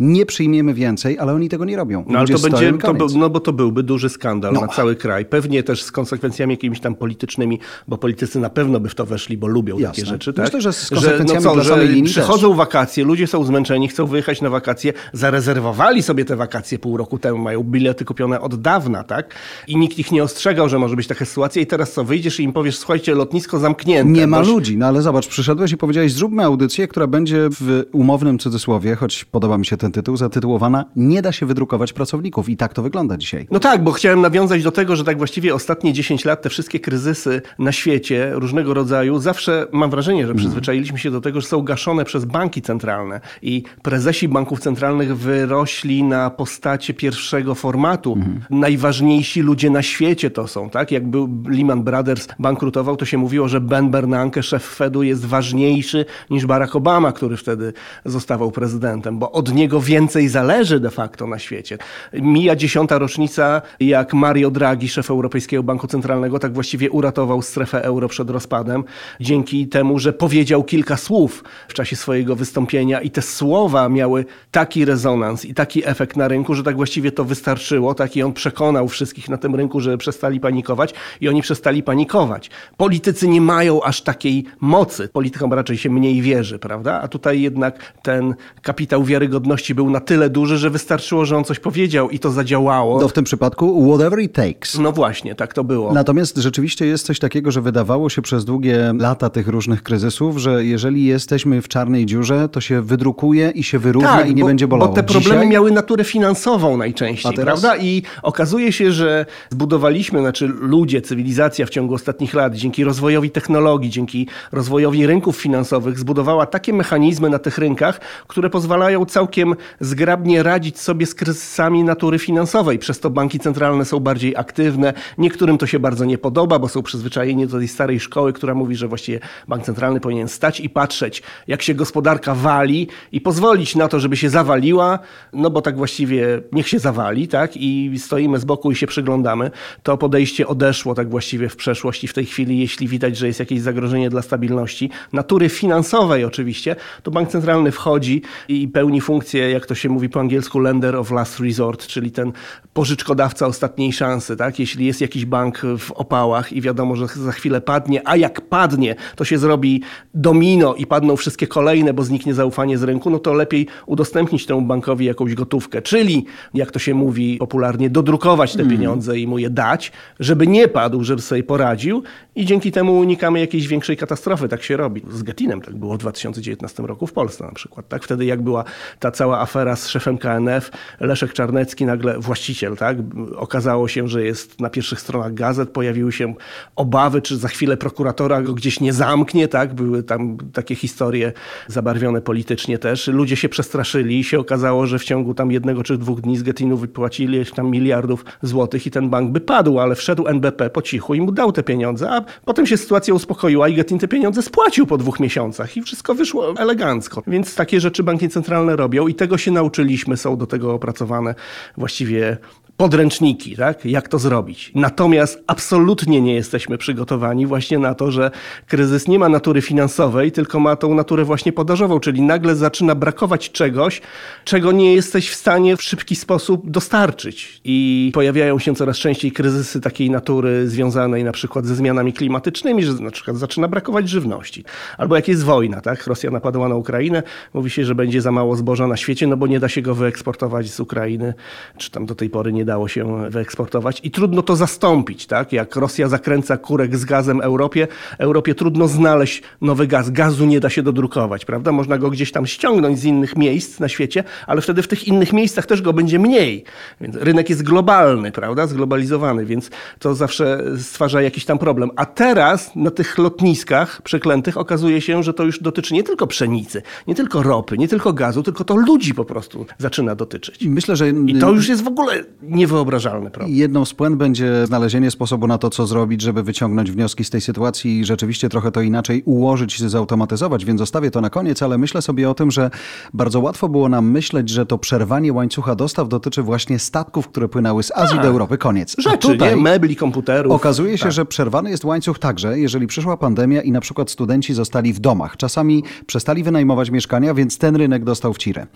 Nie 0.00 0.26
przyjmiemy 0.26 0.74
więcej, 0.74 1.18
ale 1.18 1.32
oni 1.32 1.48
tego 1.48 1.64
nie 1.64 1.76
robią. 1.76 2.04
No 2.08 2.18
ale 2.18 2.28
to 2.28 2.38
będzie, 2.38 2.72
to, 2.78 2.94
no 3.16 3.30
bo 3.30 3.40
to 3.40 3.52
byłby 3.52 3.82
duży 3.82 4.08
skandal 4.08 4.52
No. 4.52 4.60
na 4.60 4.68
cały 4.68 4.96
kraj. 4.96 5.24
Pewnie 5.24 5.62
też 5.62 5.82
z 5.82 5.92
konsekwencjami 5.92 6.52
jakimiś 6.54 6.80
tam 6.80 6.94
politycznymi, 6.94 7.58
bo 7.88 7.98
politycy 7.98 8.38
na 8.40 8.50
pewno 8.50 8.80
by 8.80 8.88
w 8.88 8.94
to 8.94 9.06
weszli, 9.06 9.36
bo 9.36 9.46
lubią 9.46 9.74
takie 9.76 9.86
Jasne. 10.00 10.04
rzeczy. 10.06 10.32
Tak? 10.32 10.44
Myślę, 10.44 10.60
że 10.60 10.72
z 10.72 10.90
konsekwencjami 10.90 11.28
że, 11.42 11.48
no 11.48 11.50
co, 11.50 11.54
dla 11.54 11.86
że 11.86 12.02
przychodzą 12.04 12.54
wakacje, 12.54 13.04
ludzie 13.04 13.26
są 13.26 13.44
zmęczeni, 13.44 13.88
chcą 13.88 14.06
wyjechać 14.06 14.42
na 14.42 14.50
wakacje, 14.50 14.92
zarezerwowali 15.12 16.02
sobie 16.02 16.24
te 16.24 16.36
wakacje 16.36 16.78
pół 16.78 16.96
roku 16.96 17.18
temu, 17.18 17.38
mają 17.38 17.62
bilety 17.62 18.04
kupione 18.04 18.40
od 18.40 18.60
dawna, 18.60 19.04
tak? 19.04 19.34
I 19.66 19.76
nikt 19.76 19.98
ich 19.98 20.12
nie 20.12 20.22
ostrzegał, 20.22 20.68
że 20.68 20.78
może 20.78 20.96
być 20.96 21.06
taka 21.06 21.24
sytuacja 21.24 21.62
i 21.62 21.66
teraz 21.66 21.92
co, 21.92 22.04
wyjdziesz 22.04 22.40
i 22.40 22.42
im 22.42 22.52
powiesz, 22.52 22.78
słuchajcie, 22.78 23.14
lotnisko 23.14 23.58
zamknięte. 23.58 24.12
Nie 24.12 24.26
ma 24.26 24.40
boś- 24.40 24.48
ludzi, 24.48 24.76
no 24.78 24.86
ale 24.86 25.02
zobacz, 25.02 25.28
przyszedłeś 25.28 25.72
i 25.72 25.76
powiedziałeś, 25.76 26.12
zróbmy 26.12 26.44
audycję, 26.44 26.88
która 26.88 27.06
będzie 27.06 27.48
w 27.60 27.84
umownym 27.92 28.38
cudzysłowie, 28.38 28.94
choć 28.96 29.24
podoba 29.40 29.58
mi 29.58 29.66
się 29.66 29.76
ten 29.76 29.92
tytuł, 29.92 30.16
zatytułowana 30.16 30.84
Nie 30.96 31.22
da 31.22 31.32
się 31.32 31.46
wydrukować 31.46 31.92
pracowników. 31.92 32.48
I 32.48 32.56
tak 32.56 32.74
to 32.74 32.82
wygląda 32.82 33.16
dzisiaj. 33.16 33.46
No 33.50 33.60
tak, 33.60 33.84
bo 33.84 33.92
chciałem 33.92 34.20
nawiązać 34.20 34.62
do 34.62 34.72
tego, 34.72 34.96
że 34.96 35.04
tak 35.04 35.18
właściwie 35.18 35.54
ostatnie 35.54 35.92
10 35.92 36.24
lat 36.24 36.42
te 36.42 36.50
wszystkie 36.50 36.80
kryzysy 36.80 37.42
na 37.58 37.72
świecie 37.72 38.30
różnego 38.34 38.74
rodzaju, 38.74 39.18
zawsze 39.18 39.66
mam 39.72 39.90
wrażenie, 39.90 40.26
że 40.26 40.34
przyzwyczailiśmy 40.34 40.98
się 40.98 41.10
do 41.10 41.20
tego, 41.20 41.40
że 41.40 41.46
są 41.46 41.62
gaszone 41.62 42.04
przez 42.04 42.24
banki 42.24 42.62
centralne 42.62 43.20
i 43.42 43.62
prezesi 43.82 44.28
banków 44.28 44.60
centralnych 44.60 45.16
wyrośli 45.16 46.02
na 46.02 46.30
postacie 46.30 46.94
pierwszego 46.94 47.54
formatu. 47.54 48.18
Najważniejsi 48.50 49.40
ludzie 49.40 49.70
na 49.70 49.82
świecie 49.82 50.30
to 50.30 50.46
są, 50.48 50.70
tak? 50.70 50.92
Jak 50.92 51.06
był 51.06 51.42
Lehman 51.48 51.82
Brothers 51.82 52.28
bankrutował, 52.38 52.96
to 52.96 53.04
się 53.04 53.18
mówiło, 53.18 53.48
że 53.48 53.60
Ben 53.60 53.90
Bernanke, 53.90 54.42
szef 54.42 54.64
Fedu 54.64 55.02
jest 55.02 55.24
ważniejszy 55.24 56.04
niż 56.30 56.46
Barack 56.46 56.76
Obama, 56.76 57.12
który 57.12 57.36
wtedy 57.36 57.72
zostawał 58.04 58.50
prezydentem, 58.50 59.18
bo 59.18 59.27
od 59.32 59.54
niego 59.54 59.80
więcej 59.80 60.28
zależy 60.28 60.80
de 60.80 60.90
facto 60.90 61.26
na 61.26 61.38
świecie. 61.38 61.78
Mija 62.12 62.56
dziesiąta 62.56 62.98
rocznica, 62.98 63.62
jak 63.80 64.14
Mario 64.14 64.50
Draghi, 64.50 64.88
szef 64.88 65.10
Europejskiego 65.10 65.62
Banku 65.62 65.86
Centralnego, 65.86 66.38
tak 66.38 66.52
właściwie 66.52 66.90
uratował 66.90 67.42
strefę 67.42 67.84
euro 67.84 68.08
przed 68.08 68.30
rozpadem, 68.30 68.84
dzięki 69.20 69.68
temu, 69.68 69.98
że 69.98 70.12
powiedział 70.12 70.64
kilka 70.64 70.96
słów 70.96 71.44
w 71.68 71.74
czasie 71.74 71.96
swojego 71.96 72.36
wystąpienia 72.36 73.00
i 73.00 73.10
te 73.10 73.22
słowa 73.22 73.88
miały 73.88 74.24
taki 74.50 74.84
rezonans 74.84 75.44
i 75.44 75.54
taki 75.54 75.88
efekt 75.88 76.16
na 76.16 76.28
rynku, 76.28 76.54
że 76.54 76.62
tak 76.62 76.76
właściwie 76.76 77.12
to 77.12 77.24
wystarczyło, 77.24 77.94
tak 77.94 78.16
i 78.16 78.22
on 78.22 78.32
przekonał 78.32 78.88
wszystkich 78.88 79.28
na 79.28 79.36
tym 79.36 79.54
rynku, 79.54 79.80
że 79.80 79.98
przestali 79.98 80.40
panikować 80.40 80.94
i 81.20 81.28
oni 81.28 81.42
przestali 81.42 81.82
panikować. 81.82 82.50
Politycy 82.76 83.28
nie 83.28 83.40
mają 83.40 83.82
aż 83.82 84.02
takiej 84.02 84.44
mocy. 84.60 85.08
Politykom 85.08 85.52
raczej 85.52 85.76
się 85.76 85.90
mniej 85.90 86.22
wierzy, 86.22 86.58
prawda? 86.58 87.00
A 87.00 87.08
tutaj 87.08 87.40
jednak 87.40 87.92
ten 88.02 88.34
kapitał 88.62 89.04
wiarygodności 89.18 89.74
był 89.74 89.90
na 89.90 90.00
tyle 90.00 90.30
duży, 90.30 90.58
że 90.58 90.70
wystarczyło, 90.70 91.24
że 91.24 91.36
on 91.36 91.44
coś 91.44 91.58
powiedział 91.58 92.10
i 92.10 92.18
to 92.18 92.30
zadziałało. 92.30 93.00
No 93.00 93.08
w 93.08 93.12
tym 93.12 93.24
przypadku 93.24 93.88
whatever 93.88 94.18
it 94.20 94.32
takes. 94.32 94.78
No 94.78 94.92
właśnie, 94.92 95.34
tak 95.34 95.54
to 95.54 95.64
było. 95.64 95.92
Natomiast 95.92 96.36
rzeczywiście 96.36 96.86
jest 96.86 97.06
coś 97.06 97.18
takiego, 97.18 97.50
że 97.50 97.60
wydawało 97.60 98.10
się 98.10 98.22
przez 98.22 98.44
długie 98.44 98.94
lata 98.98 99.30
tych 99.30 99.48
różnych 99.48 99.82
kryzysów, 99.82 100.38
że 100.38 100.64
jeżeli 100.64 101.04
jesteśmy 101.04 101.62
w 101.62 101.68
czarnej 101.68 102.06
dziurze, 102.06 102.48
to 102.48 102.60
się 102.60 102.82
wydrukuje 102.82 103.50
i 103.54 103.62
się 103.62 103.78
wyrówna 103.78 104.16
tak, 104.16 104.30
i 104.30 104.34
nie 104.34 104.42
bo, 104.42 104.48
będzie 104.48 104.68
bolało. 104.68 104.88
Bo 104.90 104.96
te 104.96 105.02
problemy 105.02 105.34
Dzisiaj... 105.34 105.48
miały 105.48 105.70
naturę 105.70 106.04
finansową 106.04 106.76
najczęściej, 106.76 107.34
teraz? 107.34 107.60
prawda? 107.60 107.82
I 107.82 108.02
okazuje 108.22 108.72
się, 108.72 108.92
że 108.92 109.26
zbudowaliśmy, 109.50 110.20
znaczy 110.20 110.48
ludzie, 110.48 111.02
cywilizacja 111.02 111.66
w 111.66 111.70
ciągu 111.70 111.94
ostatnich 111.94 112.34
lat, 112.34 112.54
dzięki 112.54 112.84
rozwojowi 112.84 113.30
technologii, 113.30 113.90
dzięki 113.90 114.26
rozwojowi 114.52 115.06
rynków 115.06 115.36
finansowych, 115.36 115.98
zbudowała 115.98 116.46
takie 116.46 116.72
mechanizmy 116.72 117.30
na 117.30 117.38
tych 117.38 117.58
rynkach, 117.58 118.00
które 118.26 118.50
pozwalają 118.50 119.06
całkiem 119.08 119.54
zgrabnie 119.80 120.42
radzić 120.42 120.80
sobie 120.80 121.06
z 121.06 121.14
kryzysami 121.14 121.84
natury 121.84 122.18
finansowej. 122.18 122.78
Przez 122.78 123.00
to 123.00 123.10
banki 123.10 123.38
centralne 123.38 123.84
są 123.84 124.00
bardziej 124.00 124.36
aktywne. 124.36 124.92
Niektórym 125.18 125.58
to 125.58 125.66
się 125.66 125.78
bardzo 125.78 126.04
nie 126.04 126.18
podoba, 126.18 126.58
bo 126.58 126.68
są 126.68 126.82
przyzwyczajeni 126.82 127.46
do 127.46 127.58
tej 127.58 127.68
starej 127.68 128.00
szkoły, 128.00 128.32
która 128.32 128.54
mówi, 128.54 128.76
że 128.76 128.88
właściwie 128.88 129.20
bank 129.48 129.64
centralny 129.64 130.00
powinien 130.00 130.28
stać 130.28 130.60
i 130.60 130.70
patrzeć, 130.70 131.22
jak 131.46 131.62
się 131.62 131.74
gospodarka 131.74 132.34
wali 132.34 132.88
i 133.12 133.20
pozwolić 133.20 133.76
na 133.76 133.88
to, 133.88 134.00
żeby 134.00 134.16
się 134.16 134.30
zawaliła, 134.30 134.98
no 135.32 135.50
bo 135.50 135.62
tak 135.62 135.76
właściwie 135.76 136.40
niech 136.52 136.68
się 136.68 136.78
zawali, 136.78 137.28
tak? 137.28 137.56
I 137.56 137.98
stoimy 137.98 138.38
z 138.38 138.44
boku 138.44 138.70
i 138.70 138.76
się 138.76 138.86
przyglądamy. 138.86 139.50
To 139.82 139.98
podejście 139.98 140.46
odeszło 140.46 140.94
tak 140.94 141.10
właściwie 141.10 141.48
w 141.48 141.56
przeszłość 141.56 142.04
i 142.04 142.08
w 142.08 142.14
tej 142.14 142.26
chwili, 142.26 142.58
jeśli 142.58 142.88
widać, 142.88 143.16
że 143.16 143.26
jest 143.26 143.40
jakieś 143.40 143.60
zagrożenie 143.60 144.10
dla 144.10 144.22
stabilności, 144.22 144.90
natury 145.12 145.48
finansowej 145.48 146.24
oczywiście, 146.24 146.76
to 147.02 147.10
bank 147.10 147.28
centralny 147.28 147.72
wchodzi 147.72 148.22
i 148.48 148.68
pełni 148.68 148.87
funkcję, 149.00 149.50
jak 149.50 149.66
to 149.66 149.74
się 149.74 149.88
mówi 149.88 150.08
po 150.08 150.20
angielsku, 150.20 150.58
lender 150.58 150.96
of 150.96 151.10
last 151.10 151.40
resort, 151.40 151.86
czyli 151.86 152.10
ten 152.10 152.32
pożyczkodawca 152.72 153.46
ostatniej 153.46 153.92
szansy, 153.92 154.36
tak? 154.36 154.58
Jeśli 154.58 154.86
jest 154.86 155.00
jakiś 155.00 155.24
bank 155.24 155.62
w 155.78 155.92
opałach 155.92 156.52
i 156.52 156.60
wiadomo, 156.60 156.96
że 156.96 157.06
za 157.06 157.32
chwilę 157.32 157.60
padnie, 157.60 158.08
a 158.08 158.16
jak 158.16 158.40
padnie, 158.40 158.94
to 159.16 159.24
się 159.24 159.38
zrobi 159.38 159.82
domino 160.14 160.74
i 160.74 160.86
padną 160.86 161.16
wszystkie 161.16 161.46
kolejne, 161.46 161.92
bo 161.94 162.02
zniknie 162.02 162.34
zaufanie 162.34 162.78
z 162.78 162.82
rynku, 162.82 163.10
no 163.10 163.18
to 163.18 163.32
lepiej 163.32 163.66
udostępnić 163.86 164.46
temu 164.46 164.62
bankowi 164.62 165.04
jakąś 165.04 165.34
gotówkę, 165.34 165.82
czyli 165.82 166.26
jak 166.54 166.70
to 166.70 166.78
się 166.78 166.94
mówi 166.94 167.36
popularnie, 167.36 167.90
dodrukować 167.90 168.56
te 168.56 168.66
pieniądze 168.66 169.18
i 169.18 169.26
mu 169.26 169.38
je 169.38 169.50
dać, 169.50 169.92
żeby 170.20 170.46
nie 170.46 170.68
padł, 170.68 171.04
żeby 171.04 171.22
sobie 171.22 171.42
poradził 171.42 172.02
i 172.36 172.46
dzięki 172.46 172.72
temu 172.72 172.98
unikamy 172.98 173.40
jakiejś 173.40 173.68
większej 173.68 173.96
katastrofy. 173.96 174.48
Tak 174.48 174.62
się 174.62 174.76
robi. 174.76 175.02
Z 175.10 175.22
Getinem 175.22 175.60
tak 175.60 175.76
było 175.76 175.94
w 175.94 175.98
2019 175.98 176.82
roku 176.82 177.06
w 177.06 177.12
Polsce 177.12 177.44
na 177.44 177.52
przykład. 177.52 177.88
Tak? 177.88 178.04
Wtedy 178.04 178.24
jak 178.24 178.42
była 178.42 178.64
ta 178.98 179.10
cała 179.10 179.40
afera 179.40 179.76
z 179.76 179.88
szefem 179.88 180.18
KNF, 180.18 180.70
Leszek 181.00 181.32
Czarnecki, 181.32 181.86
nagle 181.86 182.18
właściciel, 182.18 182.76
tak? 182.76 182.96
okazało 183.36 183.88
się, 183.88 184.08
że 184.08 184.24
jest 184.24 184.60
na 184.60 184.70
pierwszych 184.70 185.00
stronach 185.00 185.34
gazet, 185.34 185.70
pojawiły 185.70 186.12
się 186.12 186.34
obawy, 186.76 187.22
czy 187.22 187.36
za 187.36 187.48
chwilę 187.48 187.76
prokuratora 187.76 188.42
go 188.42 188.54
gdzieś 188.54 188.80
nie 188.80 188.92
zamknie, 188.92 189.48
tak? 189.48 189.74
były 189.74 190.02
tam 190.02 190.36
takie 190.52 190.74
historie 190.74 191.32
zabarwione 191.66 192.20
politycznie 192.20 192.78
też. 192.78 193.06
Ludzie 193.06 193.36
się 193.36 193.48
przestraszyli 193.48 194.18
i 194.18 194.24
się 194.24 194.38
okazało, 194.38 194.86
że 194.86 194.98
w 194.98 195.04
ciągu 195.04 195.34
tam 195.34 195.52
jednego 195.52 195.82
czy 195.82 195.98
dwóch 195.98 196.20
dni 196.20 196.36
z 196.36 196.42
Getinu 196.42 196.76
wypłacili 196.76 197.46
tam 197.46 197.70
miliardów 197.70 198.24
złotych 198.42 198.86
i 198.86 198.90
ten 198.90 199.10
bank 199.10 199.30
by 199.30 199.40
padł, 199.40 199.80
ale 199.80 199.94
wszedł 199.94 200.26
NBP 200.26 200.70
po 200.70 200.82
cichu 200.82 201.14
i 201.14 201.20
mu 201.20 201.32
dał 201.32 201.52
te 201.52 201.62
pieniądze, 201.62 202.10
a 202.10 202.24
potem 202.44 202.66
się 202.66 202.76
sytuacja 202.76 203.14
uspokoiła 203.14 203.68
i 203.68 203.74
Getin 203.74 203.98
te 203.98 204.08
pieniądze 204.08 204.42
spłacił 204.42 204.86
po 204.86 204.98
dwóch 204.98 205.20
miesiącach 205.20 205.76
i 205.76 205.82
wszystko 205.82 206.14
wyszło 206.14 206.54
elegancko. 206.58 207.22
Więc 207.26 207.54
takie 207.54 207.80
rzeczy 207.80 208.02
banki 208.02 208.28
centralne 208.28 208.67
robią 208.76 209.08
i 209.08 209.14
tego 209.14 209.38
się 209.38 209.50
nauczyliśmy, 209.50 210.16
są 210.16 210.36
do 210.36 210.46
tego 210.46 210.74
opracowane 210.74 211.34
właściwie 211.76 212.36
podręczniki, 212.78 213.56
tak? 213.56 213.84
jak 213.84 214.08
to 214.08 214.18
zrobić. 214.18 214.72
Natomiast 214.74 215.42
absolutnie 215.46 216.20
nie 216.20 216.34
jesteśmy 216.34 216.78
przygotowani 216.78 217.46
właśnie 217.46 217.78
na 217.78 217.94
to, 217.94 218.10
że 218.10 218.30
kryzys 218.66 219.08
nie 219.08 219.18
ma 219.18 219.28
natury 219.28 219.62
finansowej, 219.62 220.32
tylko 220.32 220.60
ma 220.60 220.76
tą 220.76 220.94
naturę 220.94 221.24
właśnie 221.24 221.52
podażową, 221.52 222.00
czyli 222.00 222.22
nagle 222.22 222.56
zaczyna 222.56 222.94
brakować 222.94 223.50
czegoś, 223.50 224.00
czego 224.44 224.72
nie 224.72 224.94
jesteś 224.94 225.30
w 225.30 225.34
stanie 225.34 225.76
w 225.76 225.82
szybki 225.82 226.16
sposób 226.16 226.70
dostarczyć. 226.70 227.60
I 227.64 228.10
pojawiają 228.14 228.58
się 228.58 228.74
coraz 228.74 228.96
częściej 228.96 229.32
kryzysy 229.32 229.80
takiej 229.80 230.10
natury 230.10 230.68
związanej 230.68 231.24
na 231.24 231.32
przykład 231.32 231.66
ze 231.66 231.74
zmianami 231.74 232.12
klimatycznymi, 232.12 232.82
że 232.84 232.92
na 232.92 233.10
przykład 233.10 233.36
zaczyna 233.36 233.68
brakować 233.68 234.08
żywności. 234.08 234.64
Albo 234.98 235.16
jak 235.16 235.28
jest 235.28 235.44
wojna, 235.44 235.80
tak? 235.80 236.06
Rosja 236.06 236.30
napadła 236.30 236.68
na 236.68 236.74
Ukrainę, 236.74 237.22
mówi 237.54 237.70
się, 237.70 237.84
że 237.84 237.94
będzie 237.94 238.22
za 238.22 238.32
mało 238.32 238.56
zboża 238.56 238.86
na 238.86 238.96
świecie, 238.96 239.26
no 239.26 239.36
bo 239.36 239.46
nie 239.46 239.60
da 239.60 239.68
się 239.68 239.82
go 239.82 239.94
wyeksportować 239.94 240.70
z 240.70 240.80
Ukrainy, 240.80 241.34
czy 241.76 241.90
tam 241.90 242.06
do 242.06 242.14
tej 242.14 242.30
pory 242.30 242.52
nie 242.52 242.67
dało 242.68 242.88
się 242.88 243.30
wyeksportować 243.30 244.00
i 244.02 244.10
trudno 244.10 244.42
to 244.42 244.56
zastąpić, 244.56 245.26
tak? 245.26 245.52
Jak 245.52 245.76
Rosja 245.76 246.08
zakręca 246.08 246.56
kurek 246.56 246.96
z 246.96 247.04
gazem 247.04 247.40
Europie, 247.40 247.88
Europie 248.18 248.54
trudno 248.54 248.88
znaleźć 248.88 249.42
nowy 249.60 249.86
gaz. 249.86 250.10
Gazu 250.10 250.44
nie 250.44 250.60
da 250.60 250.70
się 250.70 250.82
dodrukować, 250.82 251.44
prawda? 251.44 251.72
Można 251.72 251.98
go 251.98 252.10
gdzieś 252.10 252.32
tam 252.32 252.46
ściągnąć 252.46 252.98
z 252.98 253.04
innych 253.04 253.36
miejsc 253.36 253.80
na 253.80 253.88
świecie, 253.88 254.24
ale 254.46 254.60
wtedy 254.60 254.82
w 254.82 254.88
tych 254.88 255.08
innych 255.08 255.32
miejscach 255.32 255.66
też 255.66 255.82
go 255.82 255.92
będzie 255.92 256.18
mniej. 256.18 256.64
Więc 257.00 257.16
rynek 257.16 257.50
jest 257.50 257.62
globalny, 257.62 258.32
prawda? 258.32 258.66
Zglobalizowany, 258.66 259.46
więc 259.46 259.70
to 259.98 260.14
zawsze 260.14 260.64
stwarza 260.78 261.22
jakiś 261.22 261.44
tam 261.44 261.58
problem. 261.58 261.90
A 261.96 262.06
teraz 262.06 262.76
na 262.76 262.90
tych 262.90 263.18
lotniskach 263.18 264.02
przeklętych 264.02 264.56
okazuje 264.56 265.00
się, 265.00 265.22
że 265.22 265.34
to 265.34 265.44
już 265.44 265.60
dotyczy 265.60 265.94
nie 265.94 266.02
tylko 266.02 266.26
pszenicy, 266.26 266.82
nie 267.06 267.14
tylko 267.14 267.42
ropy, 267.42 267.78
nie 267.78 267.88
tylko 267.88 268.12
gazu, 268.12 268.42
tylko 268.42 268.64
to 268.64 268.76
ludzi 268.76 269.14
po 269.14 269.24
prostu 269.24 269.66
zaczyna 269.78 270.14
dotyczyć. 270.14 270.64
Myślę, 270.64 270.96
że 270.96 271.08
I 271.08 271.38
to 271.38 271.50
już 271.50 271.68
jest 271.68 271.84
w 271.84 271.88
ogóle 271.88 272.24
niewyobrażalny 272.58 273.30
problem. 273.30 273.56
Jedną 273.56 273.84
z 273.84 273.94
puent 273.94 274.16
będzie 274.16 274.66
znalezienie 274.66 275.10
sposobu 275.10 275.46
na 275.46 275.58
to, 275.58 275.70
co 275.70 275.86
zrobić, 275.86 276.22
żeby 276.22 276.42
wyciągnąć 276.42 276.90
wnioski 276.90 277.24
z 277.24 277.30
tej 277.30 277.40
sytuacji 277.40 277.98
i 277.98 278.04
rzeczywiście 278.04 278.48
trochę 278.48 278.72
to 278.72 278.80
inaczej 278.80 279.22
ułożyć, 279.24 279.82
zautomatyzować, 279.82 280.64
więc 280.64 280.78
zostawię 280.80 281.10
to 281.10 281.20
na 281.20 281.30
koniec, 281.30 281.62
ale 281.62 281.78
myślę 281.78 282.02
sobie 282.02 282.30
o 282.30 282.34
tym, 282.34 282.50
że 282.50 282.70
bardzo 283.14 283.40
łatwo 283.40 283.68
było 283.68 283.88
nam 283.88 284.10
myśleć, 284.10 284.48
że 284.48 284.66
to 284.66 284.78
przerwanie 284.78 285.32
łańcucha 285.32 285.74
dostaw 285.74 286.08
dotyczy 286.08 286.42
właśnie 286.42 286.78
statków, 286.78 287.28
które 287.28 287.48
płynęły 287.48 287.82
z 287.82 287.92
Azji 287.94 288.16
Tak. 288.16 288.24
do 288.24 288.28
Europy. 288.28 288.58
Koniec. 288.58 288.96
A 288.98 289.02
Rzeczy, 289.02 289.28
tutaj 289.28 289.56
nie? 289.56 289.62
Mebli, 289.62 289.96
komputerów. 289.96 290.52
Okazuje 290.52 290.98
się, 290.98 291.02
Tak. 291.02 291.12
że 291.12 291.26
przerwany 291.26 291.70
jest 291.70 291.84
łańcuch 291.84 292.18
także, 292.18 292.58
jeżeli 292.58 292.86
przyszła 292.86 293.16
pandemia 293.16 293.62
i 293.62 293.72
na 293.72 293.80
przykład 293.80 294.10
studenci 294.10 294.54
zostali 294.54 294.92
w 294.92 294.98
domach. 294.98 295.36
Czasami 295.36 295.84
przestali 296.06 296.42
wynajmować 296.42 296.90
mieszkania, 296.90 297.34
więc 297.34 297.58
ten 297.58 297.76
rynek 297.76 298.04
dostał 298.04 298.32
w 298.34 298.38
cirę. 298.38 298.66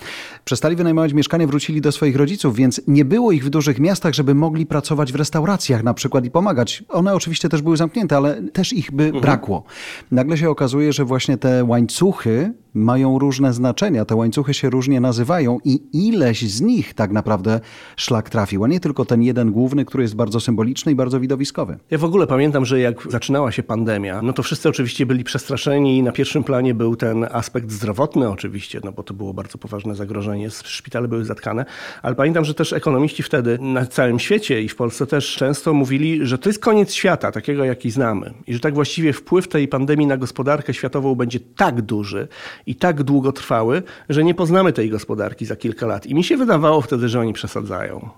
Przestali 0.44 0.76
wynajmować 0.76 1.12
mieszkania, 1.12 1.46
wrócili 1.46 1.80
do 1.80 1.92
swoich 1.92 2.16
rodziców, 2.16 2.56
więc 2.56 2.80
nie 2.86 3.04
było 3.04 3.32
ich 3.32 3.44
w 3.44 3.50
dużych 3.50 3.72
miastach, 3.81 4.14
żeby 4.14 4.35
mogli 4.35 4.67
pracować 4.67 5.12
w 5.12 5.17
restauracjach 5.17 5.83
na 5.83 5.95
przykład 5.95 6.25
i 6.25 6.31
pomagać. 6.31 6.85
One 6.88 7.14
oczywiście 7.14 7.49
też 7.49 7.62
były 7.62 7.76
zamknięte, 7.76 8.17
ale 8.17 8.43
też 8.43 8.73
ich 8.73 8.93
by 8.93 9.12
brakło. 9.12 9.64
Nagle 10.11 10.38
się 10.38 10.50
okazuje, 10.50 10.93
że 10.93 11.05
właśnie 11.05 11.38
te 11.38 11.64
łańcuchy 11.64 12.52
mają 12.75 13.19
różne 13.19 13.52
znaczenia, 13.52 14.05
te 14.05 14.14
łańcuchy 14.14 14.55
się 14.55 14.71
różnie 14.71 15.00
nazywają 15.00 15.59
i 15.64 15.81
ileś 15.93 16.50
z 16.50 16.61
nich 16.61 16.95
tak 16.95 17.12
naprawdę 17.12 17.61
szlak 17.97 18.31
trafił, 18.31 18.64
a 18.64 18.69
nie 18.69 18.81
tylko 18.81 19.05
ten 19.05 19.23
jeden 19.23 19.52
główny, 19.52 19.85
który 19.85 20.02
jest 20.02 20.17
bardzo 20.17 20.41
symboliczny 20.41 20.93
i 20.93 20.95
bardzo 20.95 21.21
widowiskowy. 21.21 21.79
Ja 21.91 21.99
w 21.99 22.05
ogóle 22.05 22.26
pamiętam, 22.26 22.64
że 22.64 22.81
jak 22.81 23.11
zaczynała 23.11 23.52
się 23.52 23.62
pandemia, 23.62 24.23
no 24.23 24.33
to 24.33 24.43
wszyscy 24.43 24.69
oczywiście 24.69 25.07
byli 25.07 25.25
przestraszeni 25.25 25.99
i 25.99 26.02
na 26.02 26.12
pierwszym 26.12 26.45
planie 26.45 26.75
był 26.75 26.97
ten 26.97 27.26
aspekt 27.31 27.71
zdrowotny 27.71 28.31
oczywiście, 28.31 28.81
no 28.85 28.93
bo 28.93 29.02
to 29.02 29.14
było 29.14 29.35
bardzo 29.35 29.59
poważne 29.59 29.95
zagrożenie, 29.95 30.50
szpitale 30.50 31.09
były 31.09 31.25
zatkane, 31.25 31.64
ale 32.02 32.14
pamiętam, 32.14 32.45
że 32.45 32.55
też 32.55 32.73
ekonomiści 32.73 33.23
wtedy 33.23 33.59
na 33.61 33.87
całym 33.87 34.19
świecie 34.19 34.62
i 34.62 34.69
w 34.69 34.76
Polsce 34.76 35.07
też 35.07 35.37
często 35.37 35.75
mówili, 35.75 36.26
że 36.26 36.38
to 36.38 36.49
jest 36.49 36.59
koniec 36.59 36.95
świata, 36.95 37.33
takiego 37.33 37.64
jaki 37.64 37.91
znamy 37.91 38.35
i 38.47 38.55
że 38.55 38.61
tak 38.61 38.75
właściwie 38.75 39.12
wpływ 39.12 39.49
tej 39.49 39.69
pandemii 39.69 40.07
na 40.07 40.17
gospodarkę 40.17 40.75
światową 40.75 41.14
będzie 41.14 41.41
tak 41.41 41.83
duży 41.83 42.29
i 42.66 42.75
tak 42.75 43.02
długotrwały, 43.02 43.83
że 44.09 44.25
nie 44.25 44.35
poznamy 44.35 44.73
tej 44.73 44.90
gospodarki 44.90 45.47
za 45.47 45.57
kilka 45.57 45.87
lat. 45.87 46.07
I 46.07 46.14
mi 46.14 46.25
się 46.25 46.37
wydawało 46.37 46.81
wtedy, 46.81 47.09
że 47.09 47.21
oni 47.21 47.33
przesadzają. 47.33 48.09